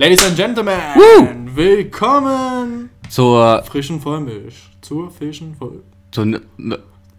[0.00, 0.80] Ladies and Gentlemen,
[1.54, 4.54] willkommen zur, frischen Vollmilch.
[4.80, 5.82] Zur frischen Vollmilch.
[6.10, 6.40] zur,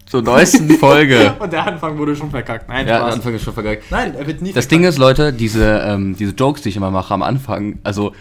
[0.07, 1.35] zur neuesten Folge.
[1.37, 2.67] Und der Anfang wurde schon verkackt.
[2.67, 3.83] Nein, ja, der Anfang ist schon vergeigt.
[3.91, 6.89] Nein, er wird nie Das Ding ist, Leute, diese, ähm, diese Jokes, die ich immer
[6.89, 8.13] mache am Anfang, also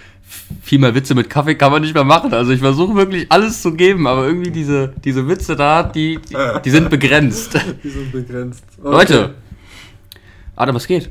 [0.61, 2.35] viel mehr Witze mit Kaffee kann man nicht mehr machen.
[2.35, 6.37] Also ich versuche wirklich alles zu geben, aber irgendwie diese, diese Witze da, die, die,
[6.67, 7.54] die sind begrenzt.
[7.83, 8.65] Die sind begrenzt.
[8.79, 8.90] Okay.
[8.92, 9.35] Leute,
[10.54, 11.08] Adam, was geht?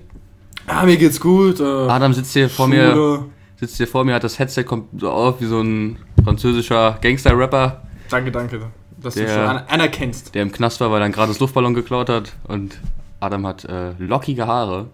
[0.68, 1.60] Ah, mir geht's gut.
[1.60, 3.26] Äh, Adam sitzt hier vor mir, Schule.
[3.60, 7.82] Sitzt hier vor mir, hat das Headset kommt so auf wie so ein französischer Gangster-Rapper,
[8.10, 8.62] Danke, danke,
[9.02, 10.34] dass du Der- schon an anerkennst.
[10.34, 12.34] der im Knast war, weil er ein gratis Luftballon geklaut hat.
[12.48, 12.80] Und
[13.20, 14.88] Adam hat äh, lockige Haare.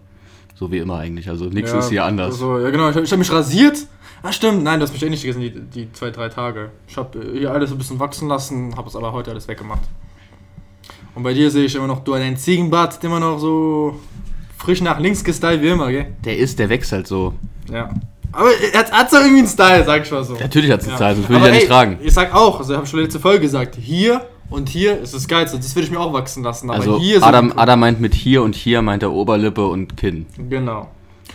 [0.54, 1.28] So wie immer eigentlich.
[1.28, 2.32] Also nichts ist hier anders.
[2.34, 2.90] Also, ja, genau.
[2.90, 3.78] Ich, hab- ich habe mich rasiert.
[4.22, 4.62] Ah, stimmt.
[4.64, 6.70] Nein, du hast mich eh nicht gegessen, die, die zwei, drei Tage.
[6.88, 9.82] Ich habe hier alles ein bisschen wachsen lassen, habe es aber heute alles weggemacht.
[11.14, 13.98] Und bei dir sehe ich immer noch, du dein Ziegenbart, immer noch so
[14.58, 16.14] frisch nach links gestylt wie immer, gell?
[16.24, 17.34] Der ist, der wächst halt so.
[17.70, 17.90] Ja.
[18.32, 20.34] Aber er hat, hat so irgendwie einen Style, sag ich mal so.
[20.34, 20.96] Natürlich hat es Ja.
[20.96, 21.98] Zeit, sonst würde ich ja nicht ey, tragen.
[22.02, 25.26] Ich sag auch, also habe ich schon letzte Folge gesagt, hier und hier ist das
[25.26, 25.56] Geilste.
[25.56, 26.68] Das würde ich mir auch wachsen lassen.
[26.70, 29.96] Aber Also hier Adam, so Adam meint mit hier und hier meint er Oberlippe und
[29.96, 30.26] Kinn.
[30.48, 30.88] Genau.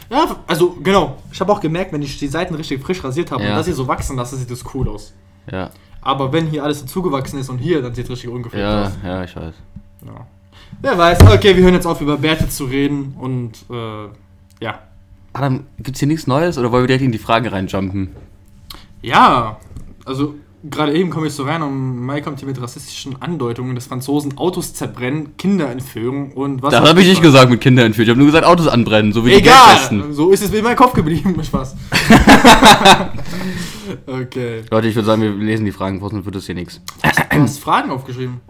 [0.10, 1.18] Ja, also genau.
[1.32, 3.52] Ich habe auch gemerkt, wenn ich die Seiten richtig frisch rasiert habe Ja.
[3.52, 5.14] und das hier so wachsen lasse, sieht das cool aus.
[5.52, 8.64] Ja, Aber wenn hier alles so zugewachsen ist und hier, dann sieht es richtig ungepflegt
[8.64, 8.92] ja, aus.
[9.04, 9.54] ja, ich weiß.
[10.06, 10.28] Ja.
[10.82, 11.20] Wer weiß.
[11.34, 14.80] Okay, wir hören jetzt auf, über Bärte zu reden und äh, ja.
[15.34, 18.10] Adam, gibt's hier nichts Neues oder wollen wir direkt in die Fragen reinjumpen?
[19.02, 19.58] Ja,
[20.06, 20.36] also
[20.70, 24.38] gerade eben komme ich so rein und Mai kommt hier mit rassistischen Andeutungen des Franzosen
[24.38, 26.72] Autos zerbrennen, Kinder entführen und was.
[26.72, 28.08] Das habe ich nicht gesagt mit Kindern entführt.
[28.08, 29.78] Ich habe nur gesagt Autos anbrennen, so wie die Egal,
[30.12, 31.42] so ist es mir in meinem Kopf geblieben.
[31.44, 31.76] Spaß.
[34.08, 34.64] okay.
[34.70, 36.82] Leute, ich würde sagen, wir lesen die Fragen vor, sonst wird das hier nichts.
[37.02, 38.42] Du hast Fragen aufgeschrieben.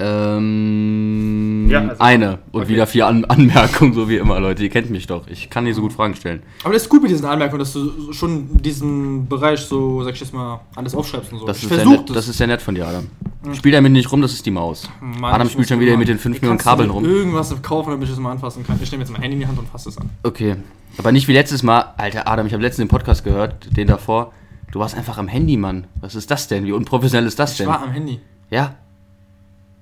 [0.00, 2.38] Ähm, Ja, also- eine.
[2.52, 2.68] Und okay.
[2.72, 4.62] wieder vier An Anmerkungen, so wie immer, Leute.
[4.62, 5.26] Ihr kennt mich doch.
[5.28, 6.42] Ich kann nicht so gut Fragen stellen.
[6.64, 10.20] Aber das ist gut mit diesen Anmerkungen, dass du schon diesen Bereich so, sag ich
[10.20, 11.46] jetzt mal, alles aufschreibst und so.
[11.46, 13.06] Das, ich ist, sehr nett, das ist sehr nett von dir, Adam.
[13.54, 14.88] Spiel damit nicht rum, das ist die Maus.
[15.00, 17.04] Mann, Adam ich spielt schon wieder mit den 5 Kannst Millionen Kabeln mir rum.
[17.04, 18.78] Irgendwas kaufen, damit ich das mal anfassen kann.
[18.82, 20.10] Ich nehme jetzt mein Handy in die Hand und fasse es an.
[20.22, 20.56] Okay.
[20.98, 21.94] Aber nicht wie letztes Mal.
[21.96, 24.32] Alter, Adam, ich habe letztens den Podcast gehört, den davor.
[24.72, 25.86] Du warst einfach am Handy, Mann.
[26.00, 26.64] Was ist das denn?
[26.66, 27.68] Wie unprofessionell ist das Ich denn?
[27.68, 28.20] war am Handy.
[28.50, 28.74] Ja.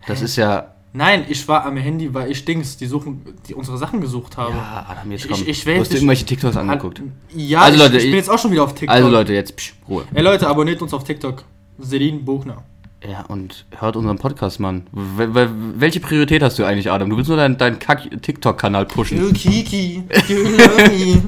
[0.09, 0.73] Das ist ja.
[0.95, 4.53] Nein, ich war am Handy, weil ich Dings, die suchen, die unsere Sachen gesucht habe.
[4.55, 5.43] Ja, Adam, jetzt Ich- komm.
[5.47, 7.03] ich du hast dir irgendwelche TikToks angeguckt.
[7.37, 8.97] Ja, Also, ich, Leute, ich bin ich- jetzt auch schon wieder auf TikTok.
[8.97, 10.05] Also, Leute, jetzt psch, Ruhe.
[10.15, 11.45] Ey Leute, abonniert uns auf TikTok.
[11.79, 12.63] Selin Buchner.
[13.09, 14.87] Ja, und hört unseren Podcast, Mann.
[14.93, 17.09] W welche Priorität hast du eigentlich, Adam?
[17.11, 19.33] Du willst nur deinen dein Kack-TikTok-Kanal pushen.
[19.35, 20.03] Kiki,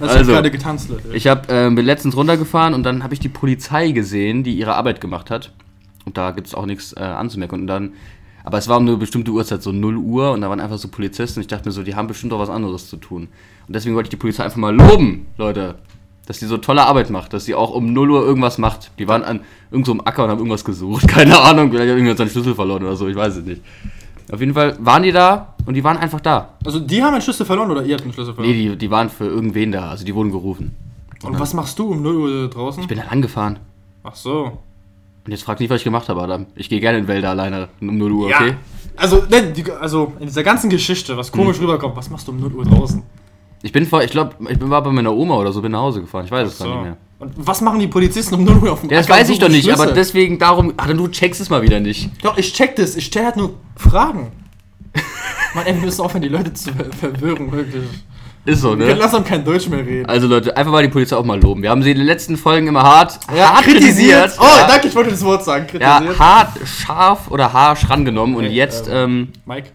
[0.00, 1.14] Also, also, gerade getanzt, Leute.
[1.14, 5.00] Ich hab, äh, letztens runtergefahren und dann habe ich die Polizei gesehen, die ihre Arbeit
[5.00, 5.52] gemacht hat.
[6.04, 7.60] Und da gibt es auch nichts äh, anzumerken.
[7.62, 7.92] Und dann,
[8.44, 10.88] aber es war um eine bestimmte Uhrzeit, so 0 Uhr, und da waren einfach so
[10.88, 11.40] Polizisten.
[11.40, 13.28] Ich dachte mir so, die haben bestimmt auch was anderes zu tun.
[13.66, 15.76] Und deswegen wollte ich die Polizei einfach mal loben, Leute.
[16.26, 18.90] Dass die so tolle Arbeit macht, dass sie auch um 0 Uhr irgendwas macht.
[18.98, 21.06] Die waren an irgendeinem so Acker und haben irgendwas gesucht.
[21.08, 23.60] Keine Ahnung, vielleicht hat irgendjemand seinen Schlüssel verloren oder so, ich weiß es nicht.
[24.32, 26.54] Auf jeden Fall waren die da und die waren einfach da.
[26.64, 28.56] Also die haben einen Schlüssel verloren oder ihr habt einen Schlüssel Nee, verloren?
[28.72, 30.74] die, die waren für irgendwen da, also die wurden gerufen.
[31.22, 32.82] Und was machst du um 0 Uhr draußen?
[32.82, 33.58] Ich bin dann angefahren.
[34.02, 34.58] Ach so.
[35.24, 36.46] Und jetzt frag nicht, was ich gemacht habe, Adam.
[36.54, 38.54] Ich gehe gerne in Wälder alleine um 0 Uhr, okay?
[38.96, 41.64] Also, ne, die, also in dieser ganzen Geschichte, was komisch Hm.
[41.64, 43.02] rüberkommt, was machst du um 0 Uhr draußen?
[43.62, 45.80] Ich bin vor, ich glaube, ich bin- war bei meiner Oma oder so, bin nach
[45.80, 46.26] Hause gefahren.
[46.26, 46.96] Ich weiß es gar nicht mehr.
[47.18, 49.38] Und was machen die Polizisten um 0 Uhr auf dem Ja, das Acker weiß ich
[49.38, 49.94] doch nicht, aber Schlüssel?
[49.94, 52.10] deswegen darum, Adam, du checkst es mal wieder nicht.
[52.22, 52.94] Doch, ich check das.
[52.94, 54.30] Ich stelle halt nur Fragen.
[55.54, 57.84] Mann, ey, wir müssen aufhören, die Leute zu ver verwirren, wirklich.
[58.46, 58.94] Ist so, Wir können ne?
[59.00, 60.06] langsam kein Deutsch mehr reden.
[60.06, 61.62] Also Leute, einfach mal die Polizei auch mal loben.
[61.62, 64.32] Wir haben sie in den letzten Folgen immer hart, Ja, hart kritisiert.
[64.38, 65.66] Oh, ja, danke, ich wollte das Wort sagen.
[65.80, 66.18] ja, Kritisiert.
[66.18, 69.68] hart, scharf oder harsch rangenommen und Ey, jetzt, ähm, Mike?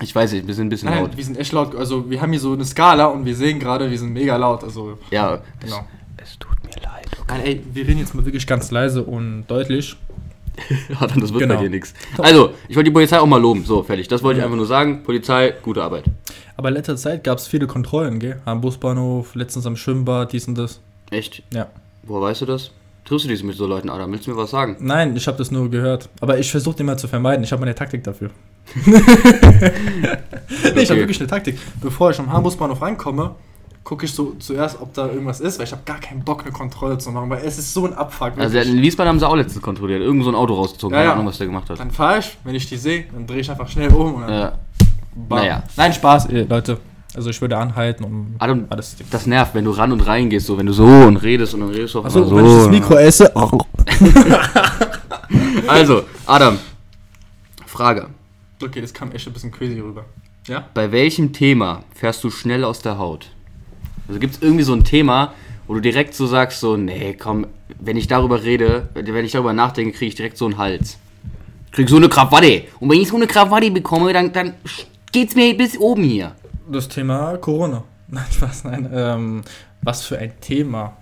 [0.00, 1.16] ich weiß nicht, wir sind ein bisschen Nein, laut.
[1.16, 1.74] wir sind echt laut.
[1.76, 4.64] Also, wir haben hier so eine Skala und wir sehen gerade, wir sind mega laut.
[4.64, 5.84] Also, Ja, genau.
[6.16, 7.06] es, es tut mir leid.
[7.28, 9.94] Nein, ey, wir reden jetzt mal wirklich ganz leise und deutlich.
[11.00, 11.54] Adam, das wird Genau.
[11.56, 11.94] bei dir nichts.
[12.18, 13.64] Also, ich wollte die Polizei auch mal loben.
[13.64, 14.08] So, fertig.
[14.08, 15.02] Das wollte ich einfach nur sagen.
[15.02, 16.04] Polizei, gute Arbeit.
[16.56, 18.40] Aber in letzter Zeit gab es viele Kontrollen, gell?
[18.44, 20.80] Am Busbahnhof, letztens am Schwimmbad, dies und das.
[21.10, 21.42] Echt?
[21.52, 21.68] Ja.
[22.04, 22.70] Woher weißt du das?
[23.04, 24.10] Triffst du dich mit so Leuten, Adam?
[24.10, 24.76] Willst du mir was sagen?
[24.80, 26.08] Nein, ich habe das nur gehört.
[26.20, 27.44] Aber ich versuche den mal zu vermeiden.
[27.44, 28.30] Ich habe meine Taktik dafür.
[28.84, 29.30] nee, ich
[29.80, 30.96] habe Okay.
[30.98, 31.56] wirklich eine Taktik.
[31.80, 33.36] Bevor ich am Busbahnhof reinkomme,
[33.86, 36.50] gucke ich so zuerst, ob da irgendwas ist, weil ich habe gar keinen Bock, eine
[36.50, 38.32] Kontrolle zu machen, weil es ist so ein Abfuck.
[38.36, 38.74] Also wirklich.
[38.74, 40.02] in Wiesbaden haben sie auch letztens kontrolliert.
[40.02, 40.92] Irgend so ein Auto rausgezogen.
[40.92, 41.14] Ja, Keine ja.
[41.14, 41.78] Ahnung, was der gemacht hat.
[41.78, 44.48] dann fahre ich, wenn ich die sehe, dann drehe ich einfach schnell um und dann
[44.48, 44.52] Äh,
[45.14, 45.38] bam.
[45.38, 45.62] naja.
[45.76, 46.78] Nein, Spaß, ey, Leute.
[47.14, 48.96] Also ich würde anhalten und Adam, alles.
[49.08, 51.60] das nervt, wenn du ran und rein gehst, so wenn du so und redest und
[51.60, 52.36] dann redest du auf Achso, einmal so.
[52.36, 53.32] wenn ich das Mikro esse.
[55.68, 56.58] Also, Adam,
[57.66, 58.08] Frage.
[58.62, 60.04] Okay, das kam echt ein bisschen crazy rüber.
[60.46, 60.64] Ja?
[60.74, 63.30] Bei welchem Thema fährst du schnell aus der Haut?
[64.08, 65.34] Also gibt es irgendwie so ein Thema,
[65.66, 67.46] wo du direkt so sagst, so, nee, komm,
[67.80, 70.98] wenn ich darüber rede, wenn ich darüber nachdenke, kriege ich direkt so einen Hals.
[71.66, 72.64] Ich krieg so eine Krawatte.
[72.80, 74.54] Und wenn ich so eine Krawatte bekomme, dann, dann
[75.12, 76.34] geht's mir bis oben hier.
[76.70, 77.84] Das Thema Corona.
[78.08, 78.88] Nein, Spaß, nein.
[78.92, 79.42] Ähm,
[79.82, 80.96] was für ein Thema.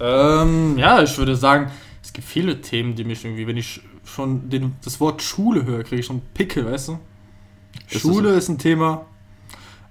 [0.00, 1.70] Ähm, ja, ich würde sagen,
[2.02, 5.84] es gibt viele Themen, die mich irgendwie, wenn ich schon den, das Wort Schule höre,
[5.84, 6.98] kriege ich schon Pickel, weißt du?
[7.88, 9.06] Ist Schule das ist ein Thema.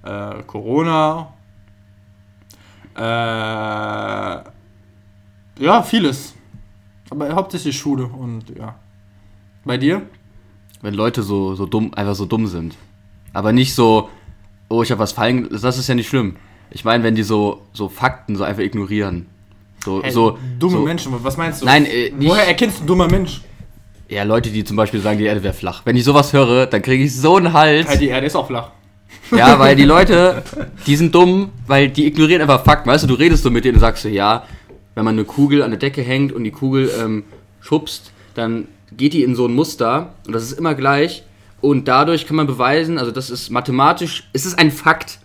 [0.03, 1.33] Äh, Corona.
[2.95, 3.01] Äh,
[5.59, 6.33] ja, vieles.
[7.09, 8.75] Aber hauptsächlich Schule und ja.
[9.65, 10.01] Bei dir?
[10.81, 12.75] Wenn Leute so, so dumm, einfach so dumm sind.
[13.33, 14.09] Aber nicht so,
[14.69, 16.35] oh, ich habe was fallen, das ist ja nicht schlimm.
[16.71, 19.27] Ich meine, wenn die so, so Fakten so einfach ignorieren.
[19.83, 21.65] So, Hey, so, dumme so, Menschen, was meinst du?
[21.65, 23.41] Nein, äh, nicht- Woher erkennst du ein dummer Mensch?
[24.09, 25.81] Ja, Leute, die zum Beispiel sagen, die Erde wäre flach.
[25.85, 27.87] Wenn ich sowas höre, dann kriege ich so einen Hals.
[27.91, 28.71] Ja, die Erde ist auch flach.
[29.35, 30.43] Ja, weil die Leute,
[30.85, 32.89] die sind dumm, weil die ignorieren einfach Fakten.
[32.89, 34.43] Weißt du, du redest so mit denen und sagst so, ja,
[34.95, 37.23] wenn man eine Kugel an der Decke hängt und die Kugel ähm,
[37.61, 41.23] schubst, dann geht die in so ein Muster und das ist immer gleich.
[41.61, 45.19] Und dadurch kann man beweisen, also das ist mathematisch, es ist ein Fakt,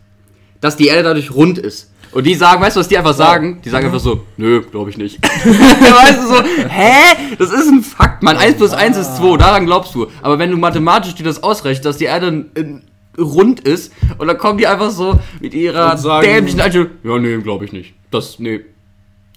[0.60, 1.90] dass die Erde dadurch rund ist.
[2.12, 3.60] Und die sagen, weißt du, was die einfach sagen?
[3.64, 5.22] Die sagen einfach so, nö, glaube ich nicht.
[5.22, 7.34] weißt du so, hä?
[7.38, 8.36] Das ist ein Fakt, Mann.
[8.36, 10.06] 1 plus 1 ist 2, daran glaubst du.
[10.22, 12.82] Aber wenn du mathematisch dir das ausrechnest, dass die Erde in,
[13.18, 17.64] rund ist, und dann kommen die einfach so mit ihrer dämlichen Einstellung, ja, nee, glaube
[17.64, 17.94] ich nicht.
[18.10, 18.60] Das, nee.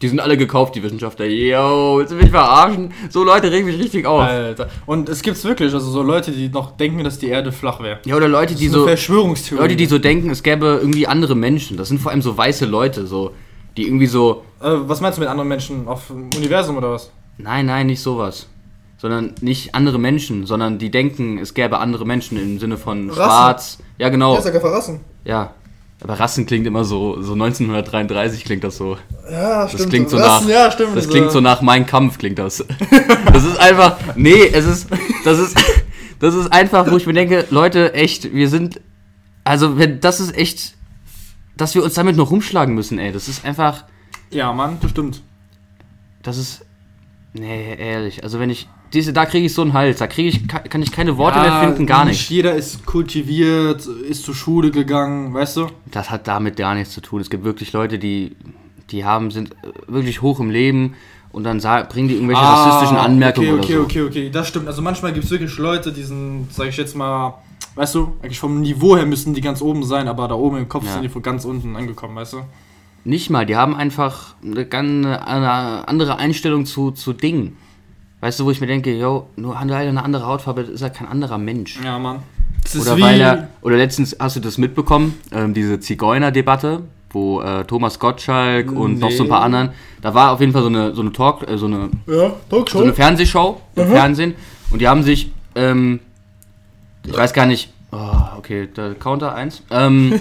[0.01, 1.28] Die sind alle gekauft, die Wissenschaftler.
[1.28, 2.92] Yo, willst du mich verarschen?
[3.12, 4.22] So Leute regen mich richtig auf.
[4.22, 4.68] Alter.
[4.88, 8.00] Und es gibt's wirklich, also so Leute, die noch denken, dass die Erde flach wäre.
[8.06, 8.88] Ja, oder Leute, die so...
[8.88, 9.62] Verschwörungstheorie.
[9.62, 11.77] Leute, die so denken, es gäbe irgendwie andere Menschen.
[11.77, 13.36] Das sind vor allem so weiße Leute, so,
[13.77, 15.88] die irgendwie so, Äh, was meinst du mit anderen Menschen?
[15.88, 17.12] Auf dem Universum oder was?
[17.38, 18.48] nein, nein, nicht sowas.
[19.01, 23.15] Sondern nicht andere Menschen, sondern die denken, es gäbe andere Menschen im Sinne von Rassen?
[23.15, 23.77] schwarz.
[23.98, 24.36] Ja, genau.
[24.36, 25.00] ja verrassen.
[25.25, 25.56] Ja.
[26.03, 28.98] Aber Rassen klingt immer so, so 1933 klingt das so.
[29.31, 30.95] Ja, Das klingt so Rassen, nach, ja, stimmt.
[30.95, 32.63] das klingt so nach Mein Kampf, klingt das.
[33.33, 34.88] Das ist einfach, nee, es ist,
[35.24, 35.57] das ist,
[36.19, 38.81] das ist einfach, wo ich mir denke, Leute, echt, wir sind,
[39.44, 40.75] also, wenn, das ist echt,
[41.56, 43.86] dass wir uns damit noch rumschlagen müssen, ey, das ist einfach,
[44.31, 45.21] Ja, Mann, das stimmt.
[46.24, 46.65] das ist,
[47.33, 50.48] nee, ehrlich, also wenn ich, diese, da kriege ich so einen Hals, da kriege ich,
[50.48, 52.30] kann ich keine Worte mehr finden, gar nicht nicht.
[52.30, 55.68] jeder ist kultiviert, ist zur Schule gegangen, weißt du?
[55.92, 57.22] Das hat damit gar nichts zu tun.
[57.22, 58.36] Es gibt wirklich Leute, die,
[58.90, 59.56] die haben, sind äh,
[59.88, 60.96] wirklich hoch im Leben
[61.32, 61.60] und dann
[61.90, 63.86] bringen die irgendwelche rassistischen Anmerkungen Ah, okay, okay, oder so.
[63.86, 64.68] okay, okay, das stimmt.
[64.68, 67.36] Also manchmal gibt es wirklich Leute, die sind, sag ich jetzt mal,
[67.76, 70.68] weißt du, eigentlich vom Niveau her müssen die ganz oben sein, aber da oben im
[70.68, 70.94] Kopf Ja.
[70.94, 72.38] sind die von ganz unten angekommen, weißt du?
[73.06, 74.68] Nicht mal, die haben einfach eine
[75.26, 77.56] eine andere Einstellung zu, zu Dingen.
[78.22, 80.82] Weißt du, wo ich mir denke, yo, nur weil er eine andere Hautfarbe hat, ist
[80.82, 81.80] er kein anderer Mensch.
[81.84, 82.20] Ja, Mann.
[82.64, 86.84] Das ist Oder wie, weil er, oder letztens hast du das mitbekommen, ähm, diese Zigeuner-Debatte,
[87.10, 89.46] wo äh, Thomas Gottschalk und noch so ein paar Nee.
[89.46, 89.70] anderen,
[90.02, 92.78] da war auf jeden Fall so eine, so eine Talk, äh, so eine ja, Talkshow.
[92.78, 94.36] so eine Fernsehshow im Fernsehen
[94.70, 96.00] und die haben sich, ähm,
[97.06, 97.98] ich weiß gar nicht, oh,
[98.38, 100.20] okay, der Counter 1, ähm,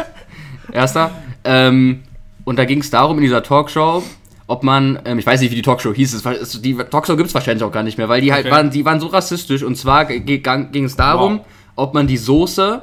[0.72, 1.10] erster,
[1.44, 2.02] ähm,
[2.44, 4.02] und da ging es darum in dieser Talkshow,
[4.48, 7.34] ob man, ähm, ich weiß nicht, wie die Talkshow hieß, es die Talkshow gibt es
[7.34, 8.54] wahrscheinlich auch gar nicht mehr, weil die halt Okay.
[8.54, 11.46] waren, die waren so rassistisch und zwar ging es darum, Wow.
[11.76, 12.82] ob man die Soße,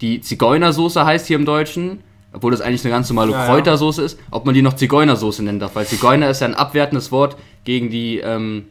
[0.00, 2.00] die Zigeunersoße heißt hier im Deutschen,
[2.32, 3.46] obwohl das eigentlich eine ganz normale Ja, ja.
[3.46, 7.12] Kräutersoße ist, ob man die noch Zigeunersoße nennen darf, weil Zigeuner ist ja ein abwertendes
[7.12, 8.66] Wort gegen die ähm,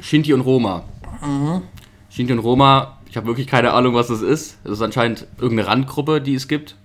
[0.00, 0.84] Shinti und Roma.
[1.26, 1.62] Mhm.
[2.10, 4.58] Shinti und Roma, ich habe wirklich keine Ahnung, was das ist.
[4.64, 6.76] Das ist anscheinend irgendeine Randgruppe, die es gibt.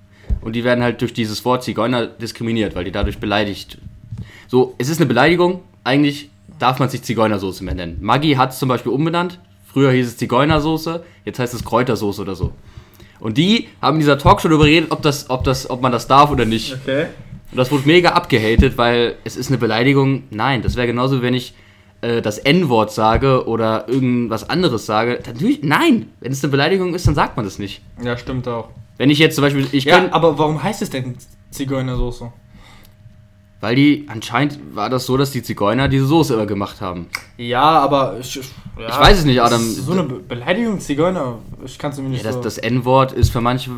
[0.41, 3.77] Und die werden halt durch dieses Wort Zigeuner diskriminiert, weil die dadurch beleidigt.
[4.47, 5.61] So, es ist eine Beleidigung.
[5.83, 7.97] Eigentlich darf man sich Zigeunersoße mehr nennen.
[8.01, 9.39] Maggi hat es zum Beispiel umbenannt.
[9.65, 12.51] Früher hieß es Zigeunersoße, jetzt heißt es Kräutersoße oder so.
[13.19, 16.07] Und die haben in dieser Talkshow darüber geredet, ob, das, ob, das, ob man das
[16.07, 16.73] darf oder nicht.
[16.73, 17.07] Okay.
[17.51, 20.23] Und das wurde mega abgehatet, weil es ist eine Beleidigung.
[20.29, 21.53] Nein, das wäre genauso, wenn ich
[22.01, 25.19] äh, das N-Wort sage oder irgendwas anderes sage.
[25.25, 27.81] Natürlich, nein, wenn es eine Beleidigung ist, dann sagt man das nicht.
[28.03, 28.69] Ja, stimmt auch.
[28.97, 31.15] Wenn ich jetzt zum Beispiel, ich Ja, kann, aber warum heißt es denn
[31.51, 32.31] Zigeunersoße?
[33.59, 37.07] Weil die, anscheinend war das so, dass die Zigeuner diese Soße immer gemacht haben.
[37.37, 38.41] Ja, aber ich, ja,
[38.89, 39.59] Ich weiß es nicht, Adam.
[39.61, 42.41] ist So eine Be Beleidigung, Zigeuner, ich kann es mir Ja, nicht das so...
[42.41, 43.71] das N-Wort ist für manche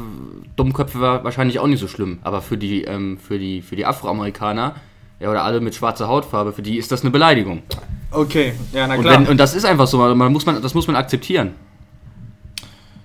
[0.57, 3.86] Dummköpfe wa- wahrscheinlich auch nicht so schlimm, aber für die, ähm, für die, für die
[3.86, 4.75] Afroamerikaner,
[5.21, 7.63] ja, oder alle mit schwarzer Hautfarbe, für die ist das eine Beleidigung.
[8.12, 9.19] okay, ja, na Und, klar.
[9.21, 11.51] wenn, und das ist einfach so, man muss man, das muss man akzeptieren.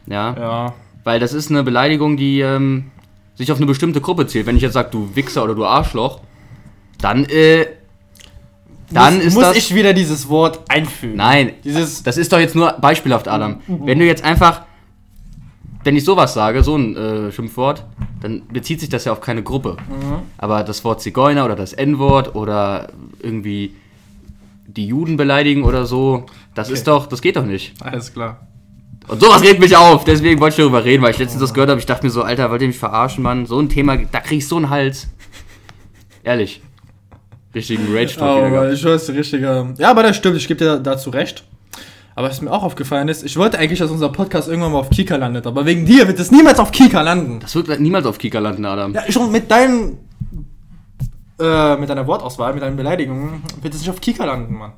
[0.06, 2.90] Ja, ja, weil das ist eine Beleidigung, die ähm,
[3.36, 4.46] sich auf eine bestimmte Gruppe zählt.
[4.46, 6.20] Wenn ich jetzt sage, du Wichser oder du Arschloch,
[7.00, 7.66] dann, äh,
[8.90, 9.56] dann muss, ist muss das...
[9.56, 11.16] ich wieder dieses Wort einfügen.
[11.16, 12.02] Nein, Dieses...
[12.02, 13.60] das ist doch jetzt nur beispielhaft, Adam.
[13.66, 14.62] Wenn du jetzt einfach,
[15.82, 17.84] wenn ich sowas sage, so ein äh, Schimpfwort,
[18.20, 19.76] dann bezieht sich das ja auf keine Gruppe.
[20.38, 22.88] Aber das Wort Zigeuner oder das N-Wort oder
[23.22, 23.74] irgendwie
[24.66, 27.74] die Juden beleidigen oder so, das ist doch, das geht doch nicht.
[27.82, 28.46] Alles klar.
[29.06, 31.68] Und sowas regt mich auf, deswegen wollte ich darüber reden, weil ich letztens das gehört
[31.68, 31.78] habe.
[31.78, 33.44] Ich dachte mir so, Alter, wollt ihr mich verarschen, Mann?
[33.44, 35.08] So ein Thema, da krieg ich so einen Hals.
[36.22, 36.62] Ehrlich.
[37.54, 38.72] Richtigen Rage-Talk Oh, wieder gehabt.
[38.74, 39.74] ich weiß, die richtige.
[39.78, 41.44] Ja, aber das stimmt, ich gebe dir dazu recht.
[42.16, 44.90] Aber was mir auch aufgefallen ist, ich wollte eigentlich, dass unser Podcast irgendwann mal auf
[44.90, 47.40] Kika landet, aber wegen dir wird es niemals auf Kika landen.
[47.40, 48.92] Das wird niemals auf Kika landen, Adam.
[48.94, 49.98] Ja, schon mit deinem.
[51.40, 54.72] Äh, mit deiner Wortauswahl, mit deinen Beleidigungen, wird es nicht auf Kika landen, Mann.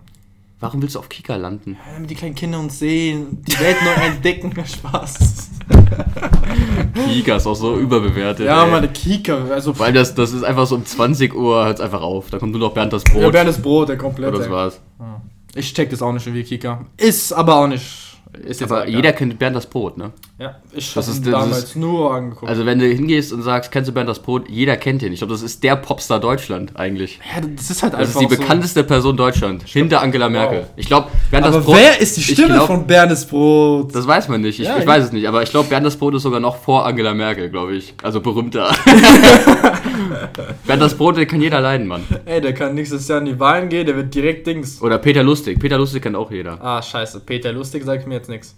[0.58, 1.76] Warum willst du auf Kika landen?
[1.86, 5.50] Ja, Damit die kleinen Kinder uns sehen, die Welt neu entdecken, Spaß.
[6.94, 8.46] Kika ist auch so überbewertet.
[8.46, 8.70] Ja, ey.
[8.70, 9.78] Mann, Kika, also.
[9.78, 12.30] Weil das, das ist einfach so um 20 Uhr, hört's einfach auf.
[12.30, 13.20] Da kommt nur noch Bernd das Brot.
[13.22, 14.32] Ja, Bernd ist Brot, der komplett.
[14.32, 14.80] und das war's.
[15.54, 16.86] Ich check das auch nicht wie Kika.
[16.96, 18.05] Ist aber auch nicht.
[18.45, 18.95] Ist jetzt Aber egal.
[18.97, 20.12] jeder kennt Bernd das Brot, ne?
[20.38, 22.49] Ja, ich Das habe ist- das damals ist- nur angeguckt.
[22.50, 25.12] Also wenn du hingehst und sagst, kennst du Bernd das Brot, jeder kennt ihn.
[25.12, 27.19] Ich glaube, das ist der Popstar Deutschland eigentlich.
[27.35, 28.40] ja, das ist halt Das einfach ist die so.
[28.40, 29.62] bekannteste Person Deutschland.
[29.64, 30.66] Hinter Angela Merkel.
[30.76, 31.76] Ich glaube, Bernd Aber das Brot...
[31.76, 33.95] wer ist die Stimme glaub, von Bernes Brot?
[33.95, 34.61] Das weiß man nicht.
[34.61, 35.26] Ich, Ja, ich weiß es nicht.
[35.26, 37.95] Aber ich glaube, Bernd das Brot ist sogar noch vor Angela Merkel, glaube ich.
[38.02, 38.71] Also berühmter.
[40.66, 42.02] Bernd das Brot, den kann jeder leiden, Mann.
[42.24, 44.80] Ey, der kann nächstes Jahr in die Wahlen gehen, der wird direkt Dings.
[44.82, 45.58] Oder Peter Lustig.
[45.58, 46.62] Peter Lustig kennt auch jeder.
[46.62, 47.20] Ah, scheiße.
[47.20, 48.56] Peter Lustig sagt mir jetzt nichts.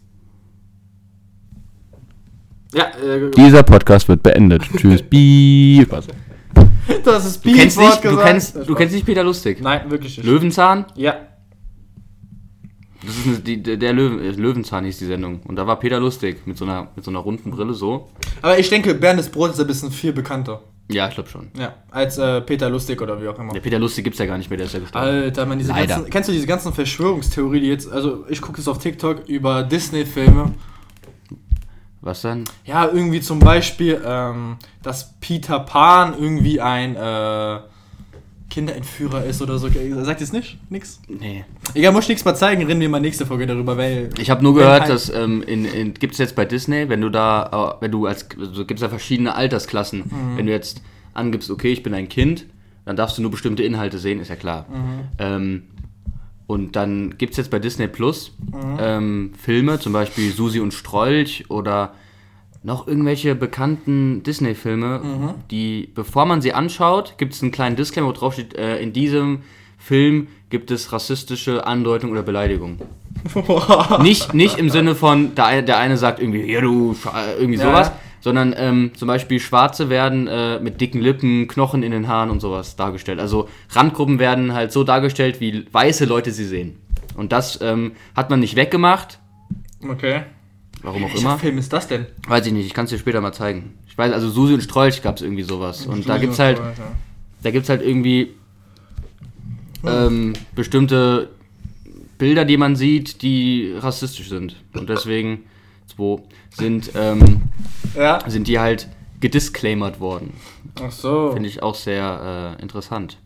[2.74, 4.62] Ja, äh, Dieser Podcast wird beendet.
[4.76, 5.02] Tschüss.
[5.02, 5.90] Beep.
[5.90, 6.06] Was?
[7.04, 9.60] das ist Du kennst nicht, du kennst, du kennst nicht Peter Lustig.
[9.60, 10.26] Nein, wirklich nicht.
[10.26, 10.86] Löwenzahn?
[10.94, 11.16] Ja.
[13.04, 15.40] Das ist eine, die, der Löwen, äh, Löwenzahn hieß die Sendung.
[15.44, 18.08] Und da war Peter Lustig mit so einer, mit so einer runden Brille so.
[18.42, 20.62] Aber ich denke, Bernes Brot ist ein bisschen viel bekannter.
[20.90, 21.48] Ja, ich glaube schon.
[21.58, 23.52] Ja, als äh, Peter Lustig oder wie auch immer.
[23.52, 25.06] Der Peter Lustig gibt's ja gar nicht mehr, der ist ja gestorben.
[25.06, 25.86] Alter, man, diese Leider.
[25.86, 29.62] ganzen, kennst du diese ganzen Verschwörungstheorien, die jetzt, also ich gucke es auf TikTok über
[29.64, 30.54] Disney-Filme.
[32.00, 32.44] Was denn?
[32.64, 37.58] Ja, irgendwie zum Beispiel, ähm, dass Peter Pan irgendwie ein äh,
[38.58, 39.68] Kinderentführer ist oder so.
[40.02, 40.58] Sagt es nicht?
[40.68, 41.00] Nix?
[41.08, 41.44] Nee.
[41.74, 44.10] Egal, muss ich nichts mal zeigen, reden wir mal nächste Folge darüber, weil.
[44.18, 47.00] Ich habe nur gehört, halt- dass ähm, in, in, gibt es jetzt bei Disney, wenn
[47.00, 50.00] du da, äh, wenn du als, also gibt es ja verschiedene Altersklassen.
[50.00, 50.36] Mhm.
[50.36, 50.82] Wenn du jetzt
[51.14, 52.46] angibst, okay, ich bin ein Kind,
[52.84, 54.66] dann darfst du nur bestimmte Inhalte sehen, ist ja klar.
[54.68, 55.00] Mhm.
[55.18, 55.62] Ähm,
[56.48, 58.76] und dann gibt es jetzt bei Disney Plus Mhm.
[58.80, 61.92] ähm, Filme, zum Beispiel Susi und Strolch oder
[62.68, 65.34] noch irgendwelche bekannten Disney-Filme, Mhm.
[65.50, 68.92] die, bevor man sie anschaut, gibt es einen kleinen Disclaimer, wo drauf steht, äh, in
[68.92, 69.40] diesem
[69.78, 72.78] Film gibt es rassistische Andeutung oder Beleidigung.
[74.02, 76.94] Nicht, nicht im Sinne von, der, eine- der eine sagt irgendwie, ja du,
[77.38, 77.98] irgendwie sowas, ja.
[78.20, 82.40] sondern ähm, zum Beispiel Schwarze werden äh, mit dicken Lippen, Knochen in den Haaren und
[82.40, 83.18] sowas dargestellt.
[83.18, 86.76] Also Randgruppen werden halt so dargestellt, wie weiße Leute sie sehen.
[87.16, 89.18] Und das ähm, hat man nicht weggemacht,
[89.88, 90.22] Okay.
[90.82, 91.38] Warum auch Welcher immer.
[91.38, 92.06] Film ist das denn?
[92.26, 93.74] Weiß ich nicht, ich kann es dir später mal zeigen.
[93.86, 95.86] Ich weiß, also Susi und Strolch gab es irgendwie sowas.
[95.86, 96.60] Und da gibt's halt,
[97.42, 98.34] da gibt's halt irgendwie
[99.84, 101.30] ähm, bestimmte
[102.18, 104.56] Bilder, die man sieht, die rassistisch sind.
[104.74, 105.44] Und deswegen,
[105.94, 107.42] zwei, sind, ähm,
[107.96, 108.18] Ja.
[108.28, 108.88] sind die halt
[109.20, 110.32] gedisclaimert worden.
[110.80, 111.32] Ach so.
[111.32, 113.18] Finde ich auch sehr äh, interessant.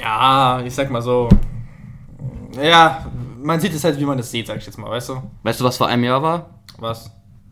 [0.00, 1.28] Ja, ich sag mal so.
[2.62, 3.06] Ja,
[3.42, 5.22] man sieht es halt, wie man es sieht, sag ich jetzt mal, weißt du?
[5.42, 6.50] Weißt du, was vor einem Jahr war?
[6.78, 7.10] Was?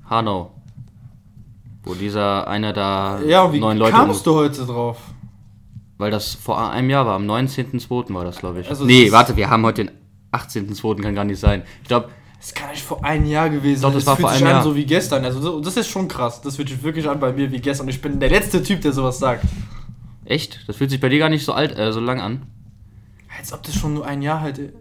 [0.09, 0.53] Hanau.
[1.85, 4.99] Wo dieser einer da Ja, und wie neun Leute kamst du heute drauf?
[5.99, 8.15] Weil das vor einem Jahr war, am 19.02.
[8.15, 8.69] war das, glaube ich.
[8.69, 9.95] Also nee, das- warte, wir haben heute den
[10.33, 11.03] 18.02.
[11.03, 11.63] kann gar nicht sein.
[11.83, 12.09] Ich glaube,
[12.41, 13.93] Das kann nicht vor einem Jahr gewesen sein.
[13.95, 14.65] das war fühlt vor sich einem an Jahr.
[14.65, 15.25] so wie gestern.
[15.25, 16.41] Also so- das ist schon krass.
[16.41, 17.89] Das fühlt sich wirklich an bei mir wie gestern.
[17.89, 19.45] Ich bin der letzte Typ, der sowas sagt.
[20.25, 22.43] echt, das fühlt sich bei dir gar nicht so alt, äh, so lang an.
[23.39, 24.73] Als ob das schon nur ein Jahr halt.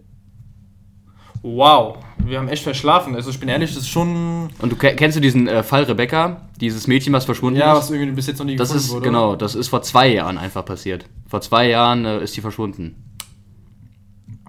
[1.42, 3.16] Wow, wir haben echt verschlafen.
[3.16, 4.48] Also ich bin ehrlich, das ist schon.
[4.60, 7.78] Und du ke- kennst du diesen äh, Fall Rebecca, dieses Mädchen, was verschwunden Ja, ist?
[7.78, 9.04] was irgendwie bis jetzt noch nie das gefunden ist wurde.
[9.04, 11.04] genau, das ist vor zwei Jahren einfach passiert.
[11.28, 12.94] Vor zwei Jahren äh, ist sie verschwunden.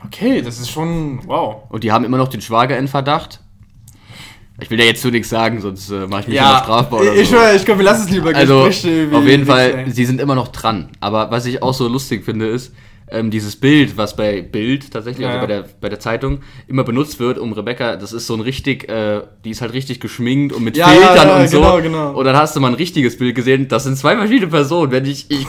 [0.06, 1.22] Okay, das ist schon.
[1.28, 1.64] Wow.
[1.70, 3.40] Und die haben immer noch den Schwager in Verdacht.
[4.60, 7.00] Ich will ja jetzt so nichts sagen, sonst äh, mache ich mich Ja, immer strafbar
[7.02, 7.38] oder ich, so.
[7.56, 10.90] ich glaube, wir lassen es lieber Also, auf jeden Fall, sie sind immer noch dran.
[11.00, 12.72] Aber was ich auch so lustig finde, ist,
[13.14, 15.42] ähm, dieses Bild, was bei Bild tatsächlich, Ja, also ja.
[15.42, 18.90] bei der, bei der Zeitung, immer benutzt wird, um Rebecca, das ist so ein richtig,
[18.90, 21.58] äh, die ist halt richtig geschminkt und mit Ja, Filtern ja, ja, und so.
[21.60, 22.12] genau, genau.
[22.12, 24.92] Und dann hast du mal ein richtiges Bild gesehen, das sind zwei verschiedene Personen.
[24.92, 25.46] Wenn ich, ich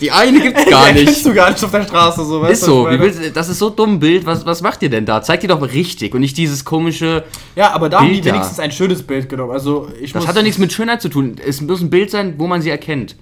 [0.00, 1.06] die eine gibt's gar nicht.
[1.06, 3.70] kriegst du gar nicht auf der Straße, so, weißt Ist so, willst, das ist so
[3.70, 5.22] dumm Bild, was, was macht ihr denn da?
[5.22, 7.22] Zeigt ihr doch richtig und nicht dieses komische,
[7.54, 9.52] Ja, aber da haben die wenigstens ein schönes Bild genommen.
[9.52, 11.36] Also, ich das hat doch nichts mit Schönheit zu tun.
[11.46, 13.14] Es muss ein Bild sein, wo man sie erkennt.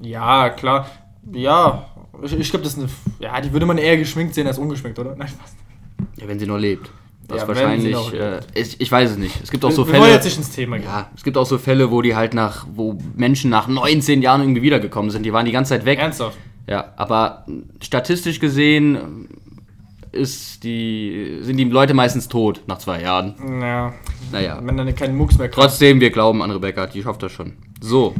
[0.00, 0.88] Ja, klar.
[1.32, 1.86] Ja,
[2.22, 2.88] ich, ich glaube, das ist eine.
[3.18, 5.14] Ja, die würde man eher geschminkt sehen als ungeschminkt, oder?
[5.16, 5.54] Nein, Spaß.
[6.16, 6.90] Ja, wenn sie nur lebt.
[7.28, 8.12] Was Ja, wahrscheinlich.
[8.12, 9.42] Äh, ich, ich weiß es nicht.
[9.42, 10.12] Es gibt auch Wir, so wir Fälle.
[10.12, 10.86] jetzt nicht ins Thema gehen.
[10.86, 14.42] Ja, es gibt auch so Fälle, wo die halt nach, wo Menschen nach 19 Jahren
[14.42, 15.22] irgendwie wiedergekommen sind.
[15.24, 15.98] Die waren die ganze Zeit weg.
[16.00, 16.36] Ernsthaft?
[16.68, 17.46] Ja, aber
[17.80, 19.28] statistisch gesehen
[20.14, 23.34] ist die, sind die Leute meistens tot nach zwei Jahren.
[23.60, 23.92] Ja.
[24.32, 24.60] Naja.
[24.62, 25.62] Wenn dann kein Mucks mehr kommt.
[25.62, 27.54] Trotzdem, wir glauben an Rebecca, die schafft das schon.
[27.80, 28.14] So,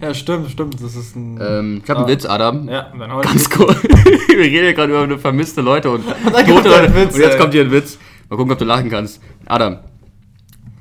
[0.00, 0.74] Ja, stimmt, stimmt.
[0.82, 1.38] Das ist ein.
[1.40, 2.12] ähm, ich habe einen Ah.
[2.12, 2.68] Witz, Adam.
[2.68, 3.28] ja, dann heute.
[3.28, 3.66] Ganz cool.
[4.28, 6.94] wir reden ja gerade über eine vermisste Leute und tote Leute.
[6.94, 7.38] Witz, und jetzt ey.
[7.38, 7.98] kommt hier ein Witz.
[8.30, 9.20] Mal gucken, ob du lachen kannst.
[9.46, 9.78] Adam,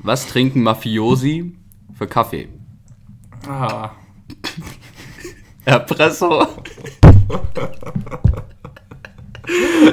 [0.03, 1.53] was trinken Mafiosi
[1.98, 2.48] für Kaffee?
[3.50, 3.91] Ah.
[5.65, 6.48] Erpresso.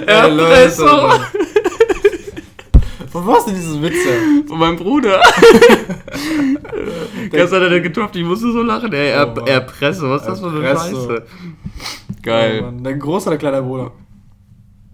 [0.07, 0.87] Erpresso.
[3.11, 4.09] Von was denn dieses Witze?
[4.47, 5.21] Von meinem Bruder.
[7.31, 8.93] Gestern hat er getoppt, ich musste so lachen.
[8.93, 9.45] Ey, er, Oh.
[9.47, 10.77] Erpresso, was ist das für eine.
[10.79, 11.23] Scheiße?
[12.23, 12.59] Geil.
[12.61, 12.85] Oh, Mann.
[12.85, 13.93] der große oder kleine Bruder?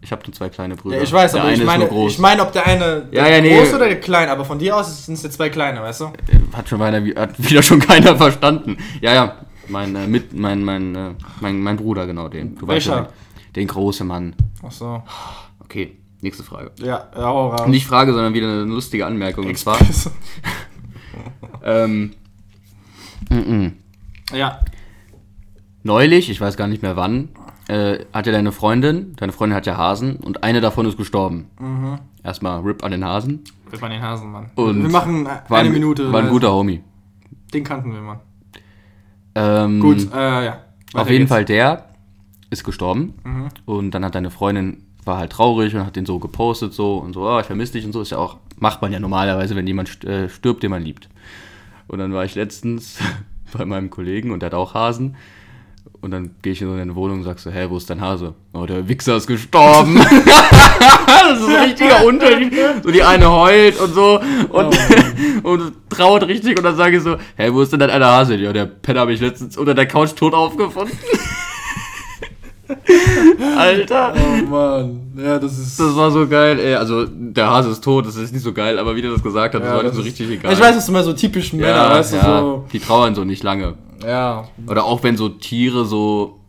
[0.05, 0.99] ich habe nur zwei kleine Brüder.
[0.99, 3.25] Ja, ich weiß, der aber eine ich ist meine, ich meine, ob der eine Ja,
[3.25, 3.57] der ja, nee.
[3.59, 6.13] groß oder der kleine, aber von dir aus sind es jetzt zwei kleine, weißt du?
[6.53, 8.77] hat schon wieder, hat wieder schon keiner verstanden.
[9.01, 9.35] Ja, ja,
[9.69, 12.55] mein äh, mit mein mein, äh, mein mein Bruder genau den.
[12.55, 13.03] Du weißt Welcher?
[13.03, 13.09] ja,
[13.57, 14.35] den großen Mann.
[14.63, 15.03] Ach so.
[15.61, 16.73] Okay, nächste Frage.
[16.79, 17.67] Ja, ja, raus.
[17.67, 19.47] Nicht Frage, sondern wieder eine lustige Anmerkung.
[19.47, 19.79] Und zwar,
[21.65, 22.15] ähm,
[23.31, 23.73] mm, mm.
[24.35, 24.61] ja.
[25.83, 27.29] neulich, ich weiß gar nicht mehr wann,
[27.69, 31.51] äh, hatte deine Freundin, deine Freundin hat ja Hasen und eine davon ist gestorben.
[31.59, 31.99] Mhm.
[32.23, 33.45] Erstmal RIP an den Hasen.
[33.71, 34.51] Wir machen den Hasen, Mann.
[34.55, 36.13] Und wir machen War eine ein, Minute.
[36.13, 36.83] War ein guter Homie.
[37.53, 38.21] Den kannten wir, Mann.
[39.35, 40.53] Ähm, Gut, äh, ja.
[40.53, 41.31] Auf Weiter jeden geht's.
[41.31, 41.94] Fall der
[42.55, 43.49] ist gestorben Mhm.
[43.67, 47.13] und dann hat deine Freundin war halt traurig und hat den so gepostet so und
[47.13, 49.67] so, oh, ich vermisse dich und so ist ja auch macht man ja normalerweise, wenn
[49.67, 51.09] jemand äh, stirbt, den man liebt.
[51.89, 52.99] Und dann war ich letztens
[53.53, 55.17] bei meinem Kollegen und der hat auch Hasen
[56.01, 58.01] und dann gehe ich in so eine Wohnung und sag so, hä, wo ist dein
[58.01, 58.35] Hase?
[58.53, 59.97] Oh, der Wichser ist gestorben.
[59.99, 62.53] das ist ein richtiger Unterschied.
[62.83, 64.21] So die eine heult und so
[64.51, 64.79] und,
[65.43, 68.37] und trauert richtig und dann sage ich so, hä, wo ist denn dein einer Hase?
[68.37, 70.97] Ja, der Penner habe ich letztens unter der Couch tot aufgefunden.
[73.57, 74.15] Alter.
[74.17, 75.01] Oh Mann.
[75.17, 75.79] Ja, das ist.
[75.79, 76.75] Das war so geil, ey.
[76.75, 79.55] Also, der Hase ist tot, das ist nicht so geil, aber wie der das gesagt
[79.55, 80.53] hat, das ja, war nicht das so ist- richtig egal.
[80.53, 82.65] Ich weiß, das sind immer so typisch Männer, ja, weißt du, ja, so.
[82.73, 83.75] Die trauern so nicht lange.
[84.07, 84.49] Ja.
[84.67, 86.41] Oder auch wenn so Tiere so.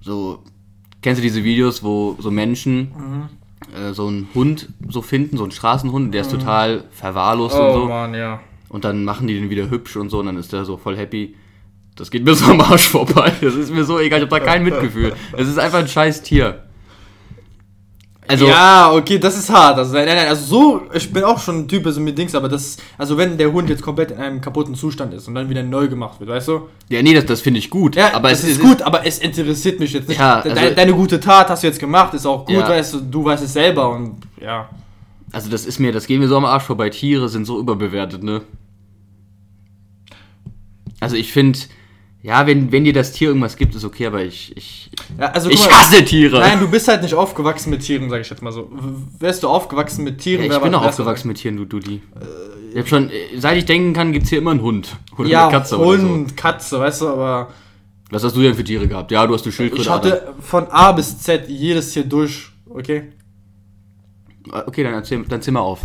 [0.00, 0.38] So.
[1.00, 3.28] Kennst du diese Videos, wo so Menschen Mhm.
[3.76, 7.72] äh, so einen Hund so finden, so einen Straßenhund, der ist total verwahrlost und Oh
[7.80, 7.84] so.
[7.86, 8.40] Mann, ja.
[8.68, 10.96] Und dann machen die den wieder hübsch und so und dann ist der so voll
[10.96, 11.34] happy.
[12.02, 13.32] Das geht mir so am Arsch vorbei.
[13.40, 15.12] Das ist mir so egal, ich hab da kein Mitgefühl.
[15.36, 16.64] Es ist einfach ein scheiß Tier.
[18.26, 19.78] Also, ja, okay, das ist hart.
[19.78, 22.48] Also, nein, nein, also so, ich bin auch schon ein Typ, also mit Dings, aber
[22.48, 25.62] das, also wenn der Hund jetzt komplett in einem kaputten Zustand ist und dann wieder
[25.62, 26.68] neu gemacht wird, weißt du?
[26.88, 27.94] ja, nee, das, das finde ich gut.
[27.94, 30.18] Ja, aber das es ist gut, aber es interessiert mich jetzt nicht.
[30.18, 32.68] Ja, also- deine gute Tat hast du jetzt gemacht, ist auch gut, Ja.
[32.68, 34.68] weißt du, du weißt es selber und ja.
[35.30, 36.90] Also das ist mir, das geht mir so am Arsch vorbei.
[36.90, 38.40] Tiere sind so überbewertet, ne?
[40.98, 41.58] Also ich finde,
[42.22, 45.50] ja, wenn, wenn dir das Tier irgendwas gibt, ist okay, aber ich, ich, ja also,
[45.50, 46.38] ich mal, hasse Tiere.
[46.38, 48.70] Nein, du bist halt nicht aufgewachsen mit Tieren, sag ich jetzt mal so.
[49.18, 52.00] Wärst du aufgewachsen mit Tieren, ja, ich bin auch aufgewachsen mit Tieren, du Dudi.
[52.72, 54.96] Ich hab schon, äh, seit ich denken kann, gibt's hier immer einen Hund.
[55.18, 56.34] Oder Ja, eine Katze Hund, oder so.
[56.36, 57.48] Katze, weißt du, aber
[58.10, 59.10] Was hast du denn für Tiere gehabt?
[59.10, 59.82] Ja, du hast eine Schildkröte.
[59.82, 63.12] ich hatte von A bis Z jedes Tier durch, okay?
[64.50, 64.68] Adam.
[64.68, 65.80] Okay, dann erzähl, dann zimmer auf.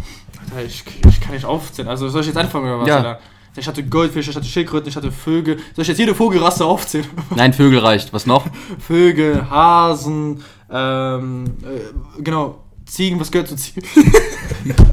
[0.55, 1.89] Alter, ich, ich kann nicht aufzählen.
[1.89, 2.87] Also soll ich jetzt anfangen oder was?
[2.87, 2.97] Ja.
[2.97, 3.19] Alter?
[3.57, 5.57] Ich hatte Goldfisch, ich hatte Schildkröten, ich hatte Vögel.
[5.75, 7.07] Soll ich jetzt jede Vogelrasse aufzählen?
[7.35, 8.13] Nein, Vögel reicht.
[8.13, 8.45] Was noch?
[8.79, 13.83] Vögel, Hasen, ähm, äh, genau, Ziegen, was gehört zu Ziegen?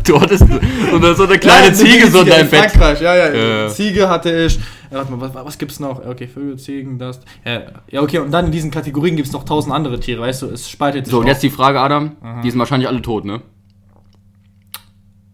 [0.04, 2.70] Du hattest so eine, so eine kleine Ja, Ziege so in deinem Bett.
[2.70, 3.32] Frankreich, ja, ja.
[3.34, 3.68] Ja.
[3.68, 4.56] Ziege hatte ich.
[4.90, 6.00] Ja, warte mal, was, was gibt's noch?
[6.04, 7.20] Ja, Okay, Vögel, Ziegen, das.
[7.44, 10.46] Ja, ja, okay, und dann in diesen Kategorien gibt's noch tausend andere Tiere, weißt du,
[10.46, 11.12] es spaltet sich.
[11.12, 12.12] So, und jetzt die Frage, Adam.
[12.44, 13.40] Die sind wahrscheinlich alle tot, ne?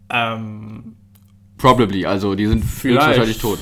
[0.08, 0.69] Ähm,
[1.60, 3.06] Probably, also die sind Vielleicht.
[3.06, 3.58] wahrscheinlich tot.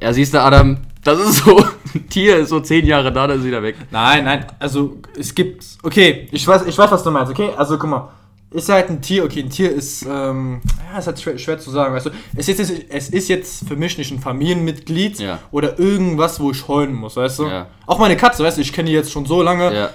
[0.00, 1.58] Ja, siehst du, Adam, das ist so,
[1.94, 3.76] ein Tier ist so zehn Jahre da, dann ist wieder weg.
[3.90, 5.64] nein, nein, also es gibt.
[5.82, 7.50] Okay, ich weiß, ich weiß, was du meinst, okay?
[7.56, 8.08] Also guck mal.
[8.52, 10.60] Ist halt ein Tier, okay, ein Tier ist, ähm,
[10.92, 12.10] ja, ist halt schwer, schwer zu sagen, weißt du.
[12.34, 15.38] Es ist, jetzt, es ist jetzt für mich nicht ein Familienmitglied Ja.
[15.52, 17.46] oder irgendwas, wo ich heulen muss, weißt du.
[17.46, 17.68] Ja.
[17.86, 19.72] Auch meine Katze, weißt du, ich kenne die jetzt schon so lange.
[19.72, 19.90] Ja.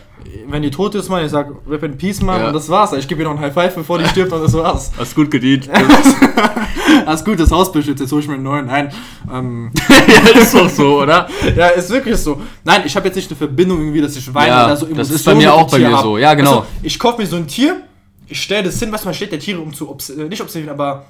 [0.47, 2.47] Wenn die tot ist, man, ich sag, Rip in Peace, Mann, Ja.
[2.47, 2.93] und das war's.
[2.93, 4.91] Ich gebe ihr noch ein High Five, bevor die stirbt, und das war's.
[4.97, 5.69] Hast gut gedient.
[7.05, 8.65] Alles gut, das Haus beschützt, jetzt hol ich mir einen neuen.
[8.67, 8.91] Nein,
[9.31, 9.71] ähm,
[10.07, 11.27] ja, ist doch so, oder?
[11.55, 12.39] ja, ist wirklich so.
[12.63, 15.09] Nein, ich habe jetzt nicht eine Verbindung irgendwie, dass ich weine Ja, oder so das
[15.11, 16.03] ist bei mir auch bei mir hab.
[16.03, 16.17] so.
[16.17, 16.51] Ja, genau.
[16.59, 17.81] Also, ich kaufe mir so ein Tier,
[18.27, 20.73] ich stelle das hin, was man steht der Tiere um zu obs äh, nicht observieren,
[20.73, 21.05] aber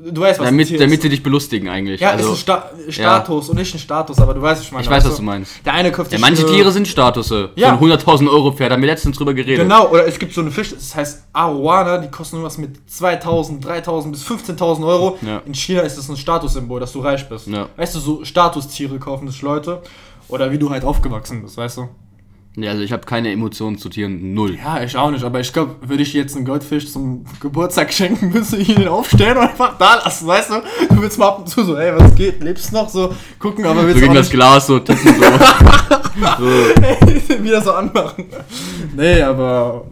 [0.00, 2.00] Du weißt, was ein Damit, Tier damit sie dich belustigen eigentlich.
[2.00, 4.72] Ja, also, es ist Sta Status und nicht ein Status, aber du weißt, was ich
[4.72, 4.84] meine.
[4.84, 5.66] ich weiß, was weißt du meinst.
[5.66, 7.50] Der eine kauft Ja, sich manche Tiere sind Statusse.
[7.56, 7.76] Ja.
[7.76, 9.64] Von 100.000 Euro Pferd, haben wir letztens drüber geredet.
[9.64, 13.64] Genau, oder es gibt so eine Fisch, das heißt Arowana, die kosten irgendwas mit 2000,
[13.64, 15.18] 3000 bis 15.000 Euro.
[15.22, 15.42] Ja.
[15.44, 17.48] In China ist das ein Statussymbol, dass du reich bist.
[17.48, 17.68] Ja.
[17.76, 19.82] Weißt du, so Statustiere kaufen das Leute.
[20.28, 21.88] Oder wie du halt aufgewachsen bist, weißt du?
[22.60, 24.56] Ja, also ich habe keine Emotionen zu Tieren, null.
[24.56, 28.28] Ja, ich auch nicht, aber ich glaube, würde ich jetzt einen Goldfisch zum Geburtstag schenken,
[28.32, 30.54] müsste ich ihn aufstellen und einfach da lassen, weißt du?
[30.94, 32.88] Du willst mal ab und zu so, ey, was geht, lebst noch?
[32.88, 35.24] So gucken, aber So willst gegen auch das nicht Glas so tippen so.
[37.38, 37.42] so.
[37.44, 38.26] wieder so anmachen.
[38.96, 39.84] Nee, aber.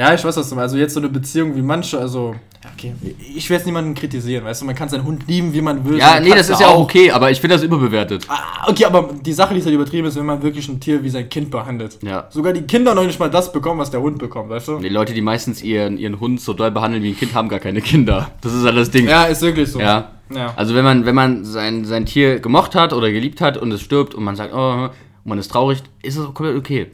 [0.00, 0.72] Ja, ich weiß, was du meinst.
[0.72, 2.34] Also jetzt so eine Beziehung wie manche, also.
[2.64, 2.94] ja, Okay,
[3.36, 5.98] ich will jetzt niemanden kritisieren, weißt du, man kann seinen Hund lieben, wie man will.
[5.98, 8.24] Ja, nee, das ist ja auch okay, aber ich finde das überbewertet.
[8.28, 11.10] Ah, okay, aber die Sache, die halt übertrieben ist, wenn man wirklich ein Tier wie
[11.10, 11.98] sein Kind behandelt.
[12.00, 12.28] Ja.
[12.30, 14.78] Sogar die Kinder noch nicht mal das bekommen, was der Hund bekommt, weißt du?
[14.78, 17.60] Die Leute, die meistens ihren, ihren Hund so doll behandeln wie ein Kind, haben gar
[17.60, 18.30] keine Kinder.
[18.40, 19.06] Das ist halt das Ding.
[19.06, 19.80] Ja, ist wirklich so.
[19.80, 20.12] Ja.
[20.34, 20.54] Ja.
[20.56, 23.82] Also wenn man, wenn man sein, sein Tier gemocht hat oder geliebt hat und es
[23.82, 24.88] stirbt und man sagt, oh,
[25.24, 26.86] und man ist traurig, ist es komplett okay.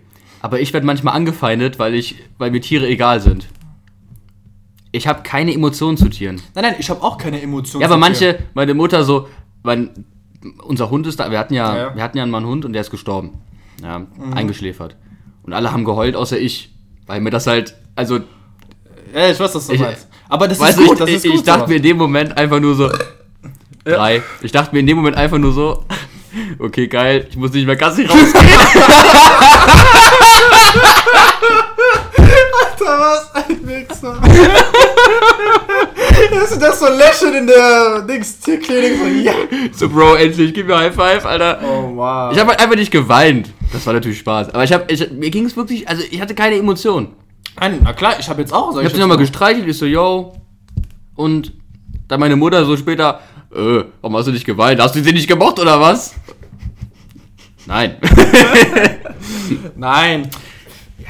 [0.47, 3.49] Aber ich werde manchmal angefeindet, weil ich, weil mir Tiere egal sind.
[4.93, 6.41] Ich habe keine Emotionen zu Tieren.
[6.55, 7.81] Nein, nein, ich habe auch keine Emotionen.
[7.81, 8.45] Ja, aber zu manche, Tieren.
[8.55, 9.27] meine Mutter so,
[9.65, 9.91] mein,
[10.63, 12.75] unser Hund ist da, wir hatten ja, Ja, wir hatten ja mal einen Hund und
[12.75, 13.33] der ist gestorben.
[13.83, 14.07] Ja,
[14.37, 14.95] eingeschläfert.
[15.43, 16.71] Und alle haben geheult, außer ich.
[17.09, 18.21] Weil mir das halt, also,
[19.13, 20.07] Ja, ich weiß, was du Ich- meinst.
[20.29, 21.35] Aber das weißt ist gut, ich, das ist gut.
[21.35, 22.89] ich dachte mir in dem Moment einfach nur so,
[23.85, 24.23] drei.
[24.43, 25.85] Ich dachte mir in dem Moment einfach nur so,
[26.61, 28.33] okay, geil, ich muss nicht mehr Gassi rausgehen.
[32.77, 34.21] Alter, was ein Wichser.
[36.41, 38.99] Hast du das so lächeln in der Dings Tierklinik?
[38.99, 39.33] So, ja.
[39.73, 41.61] so, Bro, endlich, gib mir High Five, Alter.
[41.63, 42.33] Oh, wow.
[42.33, 43.51] Ich habe halt einfach nicht geweint.
[43.73, 44.51] Das war natürlich Spaß.
[44.51, 47.15] Aber ich habe, ich, mir ging es wirklich, also ich hatte keine Emotionen.
[47.59, 48.71] Nein, na klar, ich habe jetzt auch.
[48.71, 49.23] Ich hab jetzt sie nochmal mal.
[49.23, 50.35] gestreichelt, ich so, yo.
[51.15, 51.53] Und
[52.09, 53.21] dann meine Mutter so später,
[53.55, 54.81] äh, warum hast du nicht geweint?
[54.81, 56.15] Hast du sie nicht gemocht oder was?
[57.67, 57.97] Nein.
[59.77, 60.31] Nein.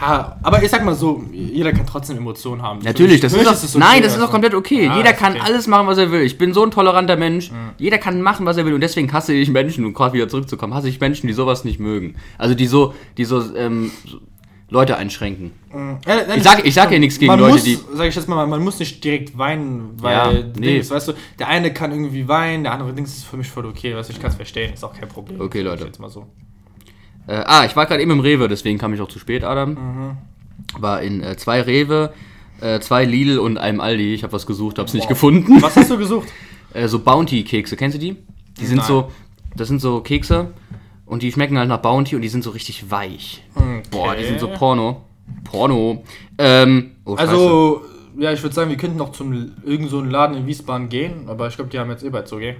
[0.01, 2.81] Ja, aber ich sag mal so, jeder kann trotzdem Emotionen haben.
[2.83, 4.27] Natürlich, das Für ist mich doch, okay, nein, das ist du.
[4.29, 4.85] komplett okay.
[4.87, 5.43] Ja, Jeder kann okay.
[5.45, 6.21] alles machen, was er will.
[6.21, 7.51] Ich bin so ein toleranter Mensch.
[7.79, 8.75] Jeder kann machen, was er will.
[8.75, 11.81] Und deswegen hasse ich Menschen, um gerade wieder zurückzukommen, hasse ich Menschen, die sowas nicht
[11.81, 12.17] mögen.
[12.37, 13.91] Also die so, die so, ähm,
[14.69, 15.53] Leute einschränken.
[15.73, 18.29] Ja, nein, Ich sag- ich sag ja nichts gegen Leute, muss, die- Sag ich jetzt
[18.29, 20.75] mal, man muss nicht direkt weinen, weil Ja, nee.
[20.75, 23.65] Dings, weißt du, der eine kann irgendwie weinen, der andere Dings ist für mich voll
[23.67, 25.41] okay, weißt du, ich kann es verstehen, ist auch kein Problem.
[25.41, 25.85] Okay, Sag ich Leute.
[25.85, 26.27] Jetzt mal so.
[27.27, 29.71] Äh, ah, ich war gerade eben im Rewe, deswegen kam ich auch zu spät, Adam.
[29.71, 30.17] Mhm.
[30.79, 32.13] War in äh, zwei Rewe,
[32.61, 34.15] äh, zwei Lidl und einem Aldi.
[34.15, 35.61] Ich habe was gesucht, hab's nicht gefunden.
[35.63, 36.29] Was hast du gesucht?
[36.75, 38.17] Äh, so Bounty-Kekse, kennst du die?
[38.61, 38.87] Die sind Nein.
[38.87, 39.11] so,
[39.55, 40.53] das sind so Kekse
[41.07, 43.43] und die schmecken halt nach Bounty und die sind so richtig weich.
[43.91, 45.03] Boah, die sind so Porno.
[45.45, 46.05] Porno.
[46.37, 47.31] Ähm, oh, Scheiße.
[47.31, 47.83] Also,
[48.19, 51.29] ja, ich würde sagen, wir könnten noch zum irgend so einen Laden in Wiesbaden gehen,
[51.29, 52.57] aber ich glaube, die haben jetzt eh bald so, gell?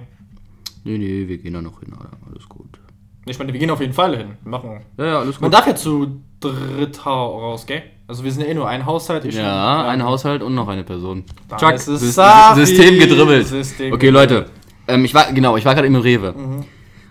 [0.83, 2.17] Nee, nee, wir gehen da noch hin, Alter.
[2.29, 2.79] Alles gut.
[3.29, 4.37] Ich meine, wir gehen auf jeden Fall hin.
[4.43, 4.81] Wir machen.
[4.97, 5.59] Ja, ja, alles Man gut.
[5.59, 7.83] darf ja zu dritt raus, gell?
[8.07, 9.25] Also wir sind ja eh nur ein Haushalt.
[9.25, 11.23] Ich Ja, und- ein Haushalt und noch eine Person.
[11.59, 12.65] Chuck, ist es Safi.
[12.65, 13.47] System gedribbelt.
[13.47, 14.45] System okay, Leute.
[14.87, 16.33] Ähm, ich war, genau, ich war gerade im Rewe.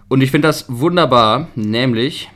[0.09, 2.31] Und ich finde das wunderbar, nämlich,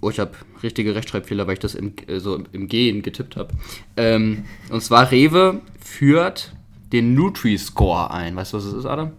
[0.00, 0.30] oh, ich habe
[0.62, 3.48] richtige Rechtschreibfehler, weil ich das im, äh, so im Gehen getippt habe.
[3.96, 6.54] Ähm, und zwar Rewe führt
[6.92, 8.36] den Nutri-Score ein.
[8.36, 9.10] Weißt du, was das ist, Adam?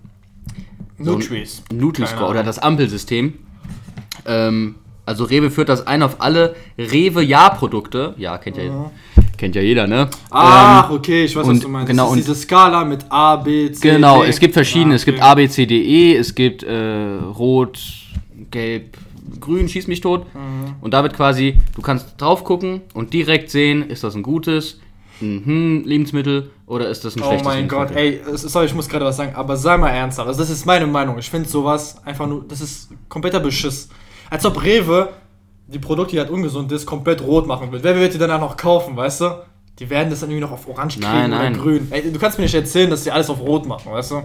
[0.97, 1.63] Nutris.
[1.71, 3.33] Nutri-Score Keine oder das Ampelsystem.
[4.27, 8.13] Ähm, also Rewe führt das ein auf alle Rewe-Ja-Produkte.
[8.17, 8.91] Ja, kennt ja,
[9.37, 10.09] kennt ja jeder, ne?
[10.29, 11.87] Ach, Ähm, okay, ich weiß, was und du meinst.
[11.89, 14.29] genau, das und- ist diese Skala mit A, B, C, Genau, D.
[14.29, 14.93] es gibt verschiedene.
[14.93, 15.27] Ah, Es gibt okay.
[15.27, 17.79] A, B, C, D, E, es gibt äh, Rot,
[18.51, 18.97] Gelb,
[19.39, 20.25] Grün, schieß mich tot.
[20.33, 20.75] Mhm.
[20.81, 24.79] Und da wird quasi, du kannst drauf gucken und direkt sehen, ist das ein gutes
[25.21, 29.05] mhm, Lebensmittel oder ist das ein Oh schlechtes mein Gott, ey, sorry, ich muss gerade
[29.05, 30.27] was sagen, aber sei mal ernsthaft.
[30.27, 31.17] Also das ist meine Meinung.
[31.17, 33.89] Ich finde sowas einfach nur, das ist kompletter Beschiss.
[34.29, 35.09] Als ob Rewe
[35.67, 37.79] die Produkte, die halt ungesund ist, komplett rot machen will.
[37.83, 39.43] Wer wird die danach noch kaufen, weißt du?
[39.79, 41.53] Die werden das dann irgendwie noch auf orange kriegen Nein, oder nein.
[41.57, 41.87] grün.
[41.91, 44.23] Ey, du kannst mir nicht erzählen, dass die alles auf rot machen, weißt du?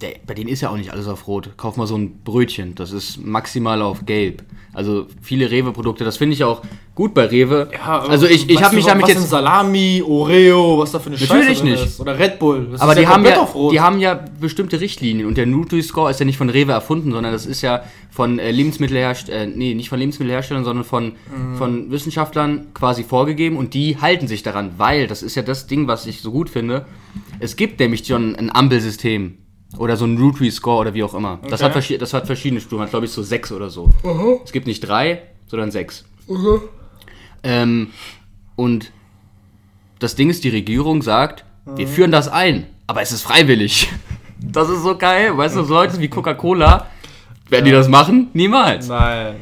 [0.00, 1.50] Der, bei denen ist ja auch nicht alles auf Rot.
[1.56, 4.44] Kauf mal so ein Brötchen, das ist maximal auf Gelb.
[4.72, 6.62] Also viele Rewe-Produkte, das finde ich auch
[6.94, 7.68] gut bei Rewe.
[7.84, 11.46] also ich, ich habe mich damit was jetzt Salami, Oreo, was da für eine Natürlich
[11.58, 11.84] Scheiße nicht.
[11.84, 11.98] ist.
[12.00, 12.68] Oder Red Bull.
[12.70, 13.72] Das Aber ist die, ja haben ja, auf rot.
[13.72, 17.32] die haben ja bestimmte Richtlinien und der Nutri-Score ist ja nicht von Rewe erfunden, sondern
[17.32, 21.56] das ist ja von äh, Lebensmittelherstellern, äh, nee, nicht von Lebensmittelherstellern, sondern von, Mhm.
[21.56, 25.88] von Wissenschaftlern quasi vorgegeben und die halten sich daran, weil das ist ja das Ding,
[25.88, 26.84] was ich so gut finde.
[27.40, 29.38] Es gibt nämlich schon ein Ampelsystem
[29.76, 31.38] oder so ein Nutri-Score oder wie auch immer.
[31.48, 31.64] Das, Okay.
[31.72, 33.90] hat verschi- das hat verschiedene Stufen, hat glaube ich so sechs oder so.
[34.44, 36.04] Es gibt nicht drei, sondern sechs.
[37.42, 37.88] Ähm,
[38.56, 38.92] und
[39.98, 41.44] das Ding ist, die Regierung sagt,
[41.76, 42.66] wir führen das ein.
[42.86, 43.88] aber es ist freiwillig.
[44.40, 45.36] Das ist so geil.
[45.36, 46.86] Weißt du, so Leute wie Coca-Cola,
[47.48, 48.28] werden die das machen?
[48.34, 48.86] Niemals.
[48.86, 49.34] Nein.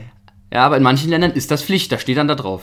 [0.50, 2.62] Ja, aber in manchen Ländern ist das Pflicht, da steht dann da drauf.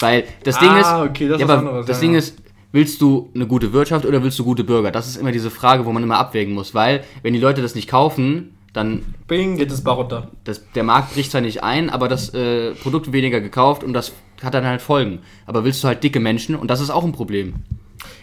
[0.00, 2.36] Weil das Ding Ah, ist, okay, das ja, ist anderes, das ja, Ding ist,
[2.72, 4.90] willst du eine gute Wirtschaft oder willst du gute Bürger?
[4.90, 7.74] Das ist immer diese Frage, wo man immer abwägen muss, weil wenn die Leute das
[7.74, 10.30] nicht kaufen, dann Bing, geht das Bar runter.
[10.44, 13.92] das, der Markt bricht zwar nicht ein, aber das äh, Produkt wird weniger gekauft und
[13.92, 15.20] das hat dann halt Folgen.
[15.46, 17.54] Aber willst du halt dicke Menschen und das ist auch ein Problem.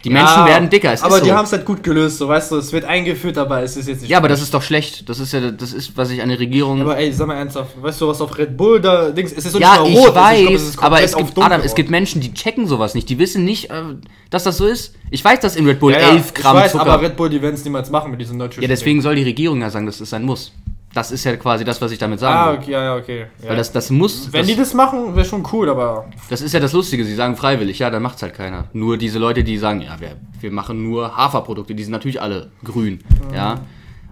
[0.06, 0.92] Die Menschen Ja, werden dicker.
[0.92, 1.26] Es aber ist so.
[1.26, 3.88] die haben es halt gut gelöst, so weißt du, es wird eingeführt, aber es ist
[3.88, 4.10] jetzt nicht.
[4.10, 5.08] ja, aber das ist doch schlecht.
[5.08, 6.80] Das ist ja, das ist, was ich eine Regierung.
[6.80, 9.52] Aber ey, sag mal ernsthaft, weißt du, was auf Red Bull da Dings, es ist
[9.52, 11.38] so ja, nicht ich mal rot, weiß, ist, ich glaub, es ist aber es gibt,
[11.38, 11.90] Adam, es gibt.
[11.90, 13.08] Menschen, die checken sowas nicht.
[13.08, 13.82] Die wissen nicht, äh,
[14.30, 14.94] dass das so ist.
[15.10, 16.86] Ich weiß, dass in Red Bull ja, ja, 11 Gramm ich weiß, Zucker.
[16.86, 18.62] aber Red Bull, die werden es niemals machen mit diesem Nutrition.
[18.62, 20.52] ja, deswegen soll die Regierung ja sagen, dass es sein muss.
[20.96, 22.58] Das ist ja quasi das, was ich damit sagen Ah, will.
[22.58, 23.26] okay, ja, ja, okay.
[23.42, 23.50] Ja.
[23.50, 24.32] Weil das, das muss.
[24.32, 27.14] Wenn das, die das machen, wäre schon cool, aber Das ist ja das Lustige, sie
[27.14, 28.64] sagen freiwillig, ja, dann macht's halt keiner.
[28.72, 32.50] Nur diese Leute, die sagen, ja, wir, wir machen nur Haferprodukte, die sind natürlich alle
[32.64, 33.00] grün,
[33.34, 33.60] ja.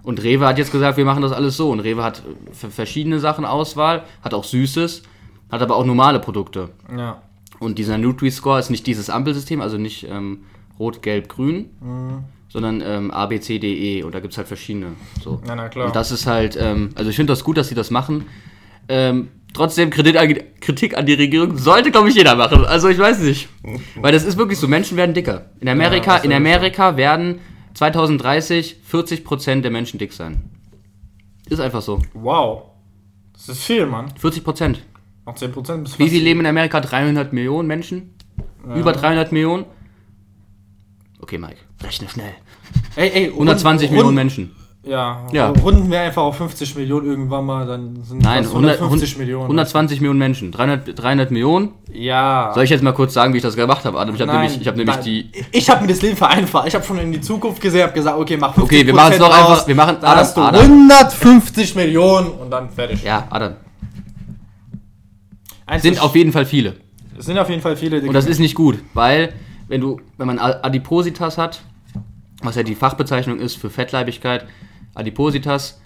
[0.03, 1.71] Und Rewe hat jetzt gesagt, wir machen das alles so.
[1.71, 5.01] Und Rewe hat äh, verschiedene Sachen Auswahl, hat auch Süßes,
[5.51, 6.69] hat aber auch normale Produkte.
[6.95, 7.17] ja.
[7.57, 10.39] Und dieser Nutri-Score ist nicht dieses Ampelsystem, also nicht ähm,
[10.77, 11.69] Rot, Gelb, Grün,
[12.55, 14.03] sondern ähm, A, B, C, D, E.
[14.03, 14.93] Und da gibt's halt verschiedene.
[15.21, 15.41] So.
[15.45, 15.87] Ja, na klar.
[15.87, 18.27] Und das ist halt, ähm, also ich finde das gut, dass sie das machen.
[18.87, 22.63] Ähm, trotzdem Kredit an, Kritik an die Regierung sollte, glaube ich, jeder machen.
[22.63, 23.49] Also ich weiß nicht.
[23.95, 25.49] Weil das ist wirklich so, Menschen werden dicker.
[25.59, 27.41] In Amerika, Ja, in Amerika werden
[27.73, 30.49] 2030 40% der Menschen dick sein.
[31.49, 32.01] Ist einfach so.
[32.13, 32.69] Wow.
[33.33, 34.13] Das ist viel, Mann.
[34.17, 34.77] 40%.
[35.25, 36.79] Noch 10% bis Wie viel leben in Amerika?
[36.79, 38.15] 300 Millionen Menschen?
[38.63, 39.65] Über 300 Millionen?
[41.25, 42.35] Okay, Mike, rechne schnell.
[42.95, 44.51] Ey, ey, 120 rund- Millionen Menschen.
[44.87, 45.47] Ja, Ja.
[45.49, 49.45] runden wir einfach auf 50 Millionen irgendwann mal, dann sind Nein, das 100, 150 Millionen.
[49.45, 50.51] 120 Millionen Menschen.
[50.51, 51.69] 300, 300 Millionen.
[51.91, 52.51] Ja.
[52.53, 54.13] Soll ich jetzt mal kurz sagen, wie ich das gemacht habe, Adam?
[54.13, 55.03] Ich habe nämlich, ich hab nämlich nein.
[55.03, 55.31] die.
[55.51, 56.67] Ich habe mir das Leben vereinfacht.
[56.67, 59.17] Ich habe schon in die Zukunft gesehen, habe gesagt, okay, mach 50 Okay, wir machen's
[59.17, 60.61] doch raus, einfach- wir machen- Adam, hast du Adam.
[60.61, 63.03] 150 Millionen und dann fertig.
[63.03, 63.53] Ja, Adam.
[65.65, 66.75] Eins Sind auf jeden Fall viele.
[67.17, 68.01] es sind auf jeden Fall viele.
[68.01, 69.33] Und das ist nicht gut, weil,
[69.67, 71.61] wenn du, wenn man Adipositas hat,
[72.45, 74.45] was ja die Fachbezeichnung ist für Fettleibigkeit,
[74.93, 75.81] Adipositas,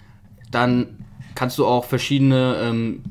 [0.50, 3.02] dann kannst du auch verschiedene ähm,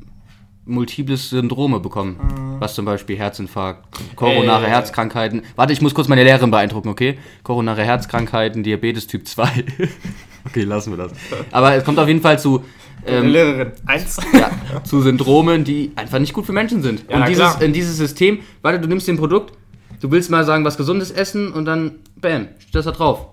[0.64, 2.56] multiples Syndrome bekommen.
[2.58, 3.86] Was zum Beispiel Herzinfarkt,
[4.16, 4.70] koronare Ey.
[4.70, 5.42] Herzkrankheiten.
[5.56, 7.18] Warte, ich muss kurz meine Lehrerin beeindrucken, okay?
[7.42, 9.64] Koronare Herzkrankheiten, Diabetes Typ 2.
[10.46, 11.12] okay, lassen wir das.
[11.50, 12.62] Aber es kommt auf jeden Fall zu,
[13.06, 13.72] ähm, Lehrerin.
[13.86, 14.18] Eins.
[14.32, 14.50] ja,
[14.84, 17.04] zu Syndromen, die einfach nicht gut für Menschen sind.
[17.08, 17.62] Ja, und dieses, klar.
[17.62, 19.54] in dieses System, warte, du nimmst den Produkt,
[20.00, 23.26] du willst mal sagen, was Gesundes essen und dann, bam, steht das da drauf.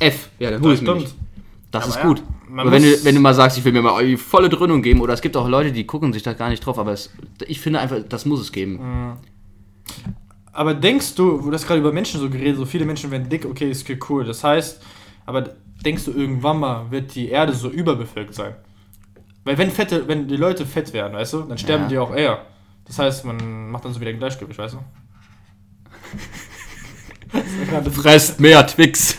[0.00, 0.28] F.
[0.38, 1.08] Ja, dann hol ich Das mir nicht.
[1.08, 1.24] stimmt.
[1.70, 2.22] Das Aber ist ja, gut.
[2.48, 4.80] man Aber wenn du, wenn du mal sagst, ich will mir mal die volle Dröhnung
[4.82, 7.10] geben, oder es gibt auch Leute, die gucken sich da gar nicht drauf, aber es,
[7.46, 8.80] ich finde einfach, das muss es geben.
[10.52, 13.44] Aber denkst du, wo das gerade über Menschen so geredet, so viele Menschen werden dick,
[13.44, 14.24] okay, ist cool.
[14.24, 14.80] Das heißt,
[15.26, 15.42] aber
[15.84, 18.54] denkst du, irgendwann mal wird die Erde so überbevölkert sein?
[19.44, 21.88] Weil wenn fette, wenn die Leute fett werden, weißt du, dann sterben Ja.
[21.88, 22.46] die auch eher.
[22.86, 24.78] Das heißt, man macht dann so wieder ein Gleichgewicht, weißt du?
[27.90, 29.18] Fresst mehr Twix.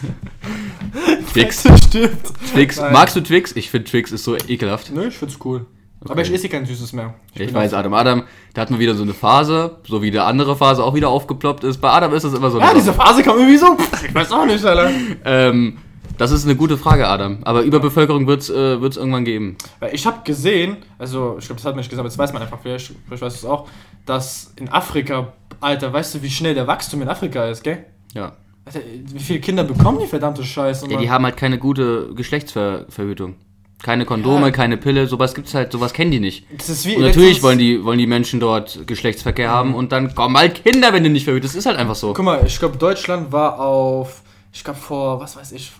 [1.39, 1.85] Twix.
[1.85, 2.33] Stirbt.
[2.53, 2.77] Twix.
[2.77, 2.93] Nein.
[2.93, 3.55] Magst du Twix?
[3.55, 4.91] Ich finde Twix ist so ekelhaft.
[4.91, 5.65] Nö, ich find's cool.
[6.07, 7.13] Aber ich esse kein Süßes mehr.
[7.33, 7.93] Ich bin weiß, Adam.
[7.93, 8.23] Adam,
[8.55, 11.65] der hat mal wieder so eine Phase, so wie der andere Phase auch wieder aufgeploppt
[11.65, 11.79] ist.
[11.81, 12.59] Bei Adam ist das immer so.
[12.59, 13.77] Ja, eine diese Phase kam irgendwie so.
[14.07, 14.91] Ich weiß auch nicht, Alter.
[15.25, 15.77] Ähm,
[16.17, 17.39] das ist eine gute Frage, Adam.
[17.43, 19.57] Aber Überbevölkerung wird es äh, wird's irgendwann geben.
[19.79, 22.31] Weil ich habe gesehen, also ich glaube, das hat man nicht gesagt, aber das weiß
[22.31, 23.67] man einfach, vielleicht, vielleicht weißt du es auch,
[24.05, 27.85] dass in Afrika, Alter, weißt du, wie schnell der Wachstum in Afrika ist, gell?
[28.13, 28.33] Ja.
[28.75, 30.87] Alter, wie viele Kinder bekommen die verdammte Scheiße?
[30.89, 30.97] ja.
[30.97, 33.35] Die haben halt keine gute Geschlechtsverhütung.
[33.81, 34.51] Keine Kondome, Ja.
[34.51, 36.45] keine Pille, sowas gibt's halt, sowas kennen die nicht.
[36.57, 40.13] das ist wie Und natürlich wollen die, wollen die Menschen dort Geschlechtsverkehr haben und dann
[40.15, 41.53] kommen halt Kinder, wenn du nicht verhütest.
[41.55, 42.13] Das ist halt einfach so.
[42.13, 45.71] Guck mal, ich glaube, Deutschland war auf, ich glaube, vor, was weiß ich,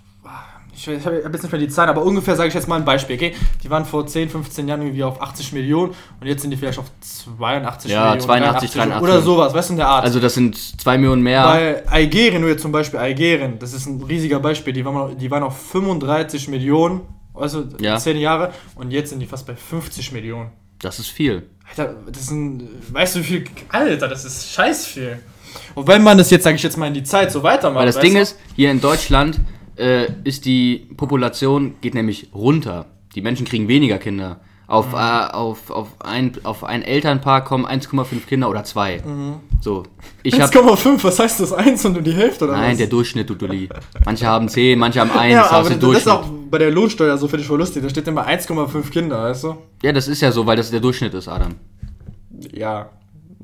[0.87, 3.15] ich, habe jetzt nicht mehr die Zahlen, aber ungefähr sage ich jetzt mal ein Beispiel,
[3.15, 3.35] okay?
[3.63, 6.79] Die waren vor 10, 15 Jahren irgendwie auf 80 Millionen und jetzt sind die vielleicht
[6.79, 8.21] auf 82 Ja, Millionen.
[8.21, 9.03] 82, 83 83.
[9.03, 10.03] Oder sowas, weißt du, in der Art.
[10.05, 11.43] Also das sind zwei Millionen mehr.
[11.43, 15.15] Bei Algerien, nur jetzt zum Beispiel Algerien, das ist ein riesiger Beispiel, die waren, auf-
[15.17, 17.01] die waren auf 35 Millionen,
[17.33, 17.97] also Ja.
[17.97, 20.51] 10 Jahre, und jetzt sind die fast bei 50 Millionen.
[20.81, 21.43] Das ist viel.
[21.69, 25.19] Alter, das sind, weißt du wie viel, Alter, das ist scheiß viel.
[25.75, 27.85] Und wenn man das jetzt, sage ich jetzt mal, in die Zeit so weitermacht, Weil
[27.87, 28.21] das Ding du?
[28.21, 29.39] ist, hier in Deutschland
[29.79, 32.85] äh, ist die Population, geht nämlich runter.
[33.15, 34.39] Die Menschen kriegen weniger Kinder.
[34.67, 34.97] Auf, Mhm.
[34.99, 39.01] äh, auf, auf, ein, auf ein Elternpaar kommen 1,5 Kinder oder zwei.
[39.03, 39.37] Mhm.
[39.61, 39.81] So.
[40.21, 41.51] Ich hab, 1,5, was heißt das?
[41.53, 42.77] 1 und die Hälfte oder nein, was?
[42.77, 43.67] der Durchschnitt, du Dulli.
[44.05, 46.13] Manche haben 10, manche haben 1, ja, das aber ist das ist Durchschnitt.
[46.13, 47.81] auch bei der Lohnsteuer so, finde ich voll lustig.
[47.81, 49.55] Da steht immer 1,5 Kinder, weißt du?
[49.81, 51.55] Ja, das ist ja so, weil das der Durchschnitt ist, Adam.
[52.53, 52.89] Ja.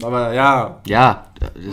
[0.03, 0.77] Aber ja.
[0.87, 1.25] Ja.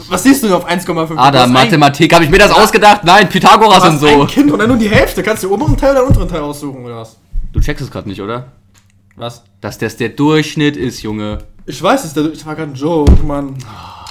[0.08, 1.16] Was siehst du denn auf 1,5?
[1.16, 3.02] Adam, ein- Mathematik, habe ich mir das ausgedacht?
[3.04, 4.06] Nein, Pythagoras Du und so.
[4.22, 5.22] ein Kind und dann nur die Hälfte.
[5.22, 7.16] Kannst du den oberen Teil oder den unteren Teil aussuchen, oder was?
[7.52, 8.44] Du checkst es gerade nicht, oder?
[9.16, 9.42] Was?
[9.60, 11.38] Dass das der Durchschnitt ist, Junge.
[11.66, 13.56] Ich weiß es, der- ich war gerade ein Joke, Mann.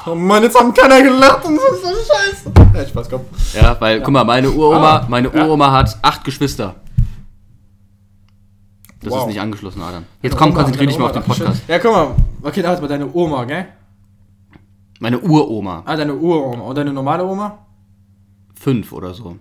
[0.05, 2.51] Oh Mann, jetzt haben keiner gelacht und das ist so scheiße.
[2.75, 3.21] Ja, Spaß, komm.
[3.53, 5.45] Ja, weil, guck mal, meine Uroma, Ah, meine ja.
[5.45, 6.75] Uroma hat acht Geschwister.
[9.03, 9.21] Das Wow.
[9.21, 10.03] ist nicht angeschlossen, Adam.
[10.21, 11.61] Jetzt Deine komm, Oma- konzentrier dich mal auf den Podcast.
[11.67, 12.07] Ja, guck mal.
[12.43, 13.67] Okay, da hat mal deine Oma, gell?
[15.01, 15.81] Meine Uroma.
[15.87, 16.61] Ah, deine Uroma.
[16.63, 17.57] Und deine normale Oma?
[18.53, 19.35] Fünf oder so.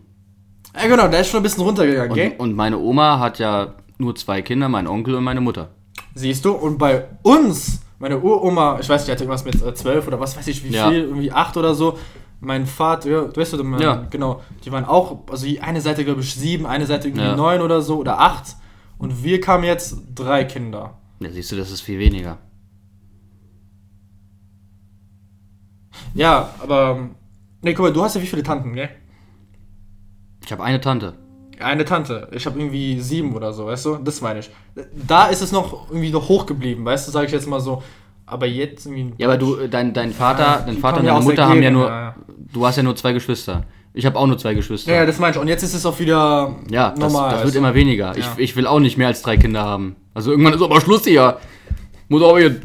[0.75, 2.33] Ja, genau, der ist schon ein bisschen runtergegangen, gell?
[2.39, 5.69] Und, und meine Oma hat ja nur zwei Kinder, mein Onkel und meine Mutter.
[6.15, 6.53] Siehst du?
[6.53, 10.19] Und bei uns, meine Uroma, ich weiß nicht, die hatte irgendwas mit äh, 12 oder
[10.19, 10.89] was weiß ich wie Ja.
[10.89, 11.99] viel, irgendwie 8 oder so.
[12.41, 14.07] Mein Vater, ja, du weißt du, mein, Ja.
[14.09, 17.37] genau, die waren auch, also die eine Seite glaube ich 7, eine Seite irgendwie Ja.
[17.37, 18.57] 9 oder so oder 8.
[18.97, 20.95] Und wir kamen jetzt drei Kinder.
[21.21, 22.39] Ja, siehst du, das ist viel weniger.
[26.15, 27.09] Ja, aber.
[27.63, 28.89] Nee, guck mal, du hast ja wie viele Tanten, gell?
[30.45, 31.15] Ich habe eine Tante.
[31.59, 32.29] Eine Tante.
[32.33, 33.97] Ich habe irgendwie sieben oder so, weißt du?
[33.97, 34.51] Das meine ich.
[35.07, 37.83] Da ist es noch irgendwie noch hoch geblieben, weißt du, sage ich jetzt mal so.
[38.25, 39.13] Aber jetzt irgendwie.
[39.19, 41.89] Ja, aber du, dein, dein Vater, Ja, dein Vater und deine Mutter haben ja nur.
[41.89, 42.15] ja.
[42.53, 43.65] Du hast ja nur zwei Geschwister.
[43.93, 44.91] Ich habe auch nur zwei Geschwister.
[44.93, 45.41] Ja, ja, das meine ich.
[45.41, 47.31] Und jetzt ist es auch wieder Ja, das, normal.
[47.31, 47.59] das wird weißt du?
[47.59, 48.07] immer weniger.
[48.07, 48.15] Ja.
[48.17, 49.97] Ich, ich will auch nicht mehr als drei Kinder haben.
[50.15, 51.39] Also irgendwann ist aber Schluss hier.
[52.11, 52.61] Muss auch hier.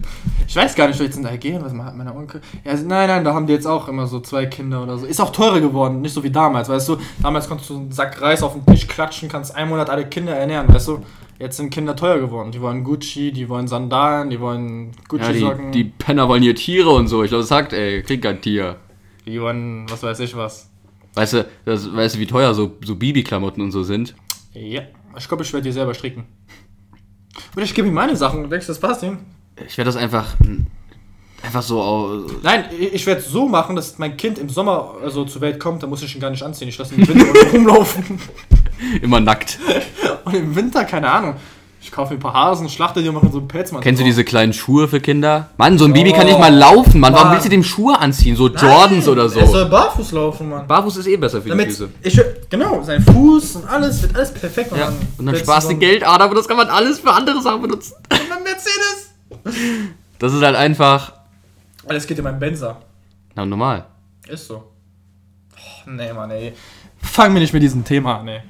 [0.48, 1.64] Ich weiß gar nicht, ich jetzt in der gehen?
[1.64, 2.42] Was macht meine Onkel?
[2.64, 5.06] Ja, also, nein, nein, da haben die jetzt auch immer so zwei Kinder oder so.
[5.06, 6.98] Ist auch teurer geworden, nicht so wie damals, weißt du?
[7.22, 10.36] Damals konntest du einen Sack Reis auf den Tisch klatschen, kannst einen Monat alle Kinder
[10.36, 11.06] ernähren, weißt du?
[11.38, 12.52] Jetzt sind Kinder teuer geworden.
[12.52, 15.72] Die wollen Gucci, die wollen Sandalen, die wollen Ja, Gucci-Socken.
[15.72, 17.24] die, die Penner wollen hier Tiere und so.
[17.24, 18.78] Ich glaube, das sagt, ey, krieg kein Tier.
[19.28, 20.72] die wollen, was weiß ich was.
[21.14, 24.16] Weißt du, das, weißt du, wie teuer so, so Bibi-Klamotten und so sind?
[24.54, 24.82] Ja,
[25.18, 26.24] ich glaube, ich werde die selber stricken.
[27.56, 28.50] Oder ich gebe ihm meine Sachen.
[28.50, 29.18] Denkst du, das passt ihm?
[29.68, 30.26] Ich werde das einfach.
[31.44, 32.26] Einfach so.
[32.42, 35.84] Nein, ich werde es so machen, dass mein Kind im Sommer also zur Welt kommt,
[35.84, 36.68] dann muss ich ihn gar nicht anziehen.
[36.68, 38.20] Ich lasse ihn im Winter rumlaufen.
[39.02, 39.60] Immer nackt.
[40.26, 41.36] Und im Winter, keine Ahnung.
[41.82, 43.80] Ich kaufe mir ein paar Hasen, schlachte die und mache so einen Pelzmann.
[43.80, 44.10] Kennst du drauf.
[44.10, 45.52] diese kleinen Schuhe für Kinder?
[45.58, 47.14] Mann, so ein Baby Oh, kann nicht mal laufen, Mann.
[47.14, 48.36] Warum willst du dem Schuhe anziehen?
[48.36, 49.40] So Jordans oder so.
[49.40, 50.66] Er soll barfuß laufen, Mann.
[50.66, 51.90] Barfuß ist eh besser für die Damit, Füße.
[52.02, 54.72] ich, genau, sein Fuß und alles, wird alles perfekt.
[54.76, 54.92] Ja.
[55.20, 57.94] Und dann sparst du Geld, aber das kann man alles für andere Sachen benutzen.
[58.10, 59.12] ein- Mein Mercedes!
[60.20, 61.14] Das ist halt einfach.
[61.88, 62.82] Alles geht in meinen Benzer.
[63.36, 63.86] Na, normal.
[64.28, 64.56] Ist so.
[65.56, 66.54] Oh, nee, Mann, ey.
[66.98, 68.42] Fang mir nicht mit diesem Thema an, ey.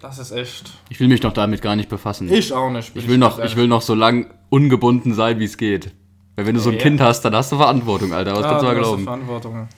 [0.00, 0.70] Das ist echt.
[0.90, 2.30] Ich will mich noch damit gar nicht befassen.
[2.30, 2.94] Ich auch nicht.
[2.94, 5.92] Ich will noch, ich will noch so lang ungebunden sein, wie es geht.
[6.36, 6.82] Weil wenn du so ein Ja.
[6.82, 8.32] Kind hast, dann hast du Verantwortung, Alter.
[8.32, 8.50] Was ehrlich.
[8.50, 9.04] kannst du mal du hast glauben?
[9.04, 9.68] Verantwortung.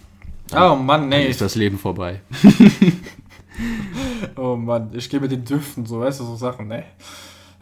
[0.52, 1.26] Oh Mann, Dann nee.
[1.26, 2.20] ist das Leben vorbei.
[4.37, 6.85] Oh Mann, ich gehe mit den Düften, so, weißt du, so Sachen, ne?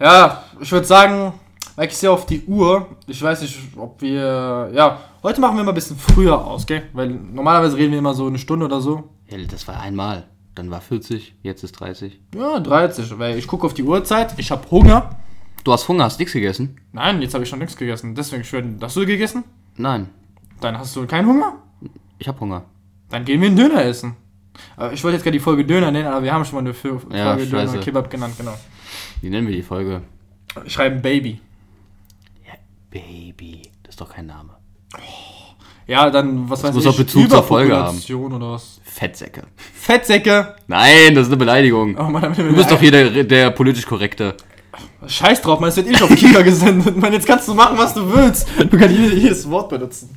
[0.01, 1.33] Ja, ich würde sagen,
[1.77, 5.65] weil ich sehe auf die Uhr, ich weiß nicht, ob wir, ja, heute machen wir
[5.65, 6.83] mal ein bisschen früher aus, gell?
[6.93, 9.11] Weil normalerweise reden wir immer so eine Stunde oder so.
[9.29, 10.25] Ja, das war einmal.
[10.55, 12.21] Dann war 40, jetzt ist 30.
[12.35, 15.17] Ja, 30, weil ich gucke auf die Uhrzeit, ich habe Hunger.
[15.65, 16.77] Du hast Hunger, hast nichts gegessen?
[16.93, 19.43] Nein, jetzt habe ich schon nichts gegessen, deswegen schön, hast du gegessen?
[19.77, 20.09] Nein,
[20.61, 21.55] Dann hast du keinen Hunger?
[22.19, 22.65] ich hab Hunger.
[23.11, 24.15] Dann gehen wir einen Döner essen.
[24.77, 26.73] Aber ich wollte jetzt gerade die Folge Döner nennen, aber wir haben schon mal eine
[26.75, 27.81] Fo- Folge Ja, Döner scheiße.
[27.81, 28.55] Kebab genannt, genau.
[29.21, 30.03] Wie nennen wir die Folge?
[30.65, 31.41] Ich schreibe Baby.
[32.95, 33.63] Baby.
[33.83, 34.51] Das ist doch kein Name.
[35.89, 37.99] Ja, dann, was weiß muss ich, auch Bezug zur Folge haben.
[37.99, 38.81] Oder was?
[38.85, 39.43] Fettsäcke.
[39.57, 40.55] Fettsäcke.
[40.69, 41.99] Nein, das ist eine Beleidigung.
[41.99, 44.37] Oh Mann, Du bist doch hier der, der politisch Korrekte.
[45.07, 46.97] Scheiß drauf, man, es wird eh nicht auf Kika gesendet.
[46.97, 48.49] Man, jetzt kannst du machen, was du willst.
[48.59, 50.15] Du kannst jedes Wort benutzen.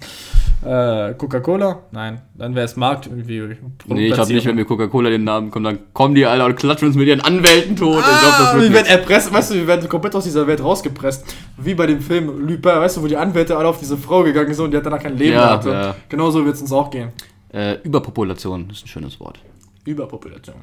[0.66, 1.84] Äh, Coca-Cola?
[1.92, 2.22] Nein.
[2.34, 3.42] Dann wäre es Markt irgendwie.
[3.86, 6.56] Nee, ich hab nicht, wenn mir Coca-Cola den Namen kommt, dann kommen die alle und
[6.56, 8.00] klatschen uns mit ihren Anwälten tot.
[8.00, 10.48] ich glaub, das Ah, wird wir werden erpresst, weißt du, wir werden komplett aus dieser
[10.48, 11.26] Welt rausgepresst.
[11.58, 14.52] Wie bei dem Film Lupin, weißt du, wo die Anwälte alle auf diese Frau gegangen
[14.54, 15.70] sind und die hat danach kein Leben Ja, mehr hatte.
[15.70, 15.96] ja.
[16.10, 17.10] Genau so wird es uns auch gehen.
[17.54, 19.40] Äh, Überpopulation ist ein schönes Wort.
[19.86, 20.56] Überpopulation.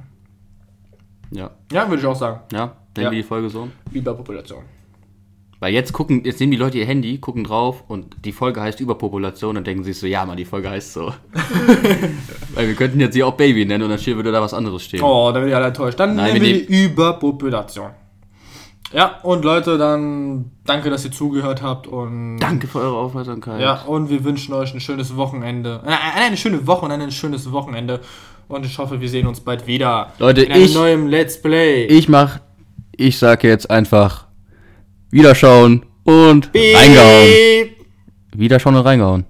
[1.31, 1.51] Ja.
[1.73, 2.41] Ja, würde ich auch sagen.
[2.53, 2.59] Ja,
[2.97, 3.11] nennen Ja.
[3.13, 3.69] wir die Folge so.
[3.93, 4.65] Überpopulation.
[5.65, 8.81] Weil jetzt gucken, jetzt nehmen die Leute ihr Handy, gucken drauf und die Folge heißt
[8.81, 11.11] Überpopulation und denken sich so, ja, Mann, die Folge heißt so.
[12.55, 14.83] Weil wir könnten jetzt sie auch Baby nennen und dann steht- würde da was anderes
[14.85, 15.01] stehen.
[15.03, 15.99] Oh, da bin ich alle enttäuscht.
[15.99, 17.93] Dann Nein, nehmen wir die Überpopulation.
[18.93, 23.59] Ja, und Leute, dann danke, dass ihr zugehört habt und Danke für eure Aufmerksamkeit.
[23.63, 25.81] Ja, und wir wünschen euch ein schönes Wochenende.
[25.87, 28.01] Äh, eine schöne Woche und ein schönes Wochenende.
[28.49, 30.13] Und ich hoffe, wir sehen uns bald wieder.
[30.19, 31.87] Leute, in einem ich- neuen Let's Play.
[31.87, 32.39] Ich mach,
[32.95, 34.27] ich sag jetzt einfach
[35.15, 36.77] Wiederschauen und Beep.
[36.77, 37.29] reingehauen.
[38.35, 39.25] Wiederschauen und reingehauen.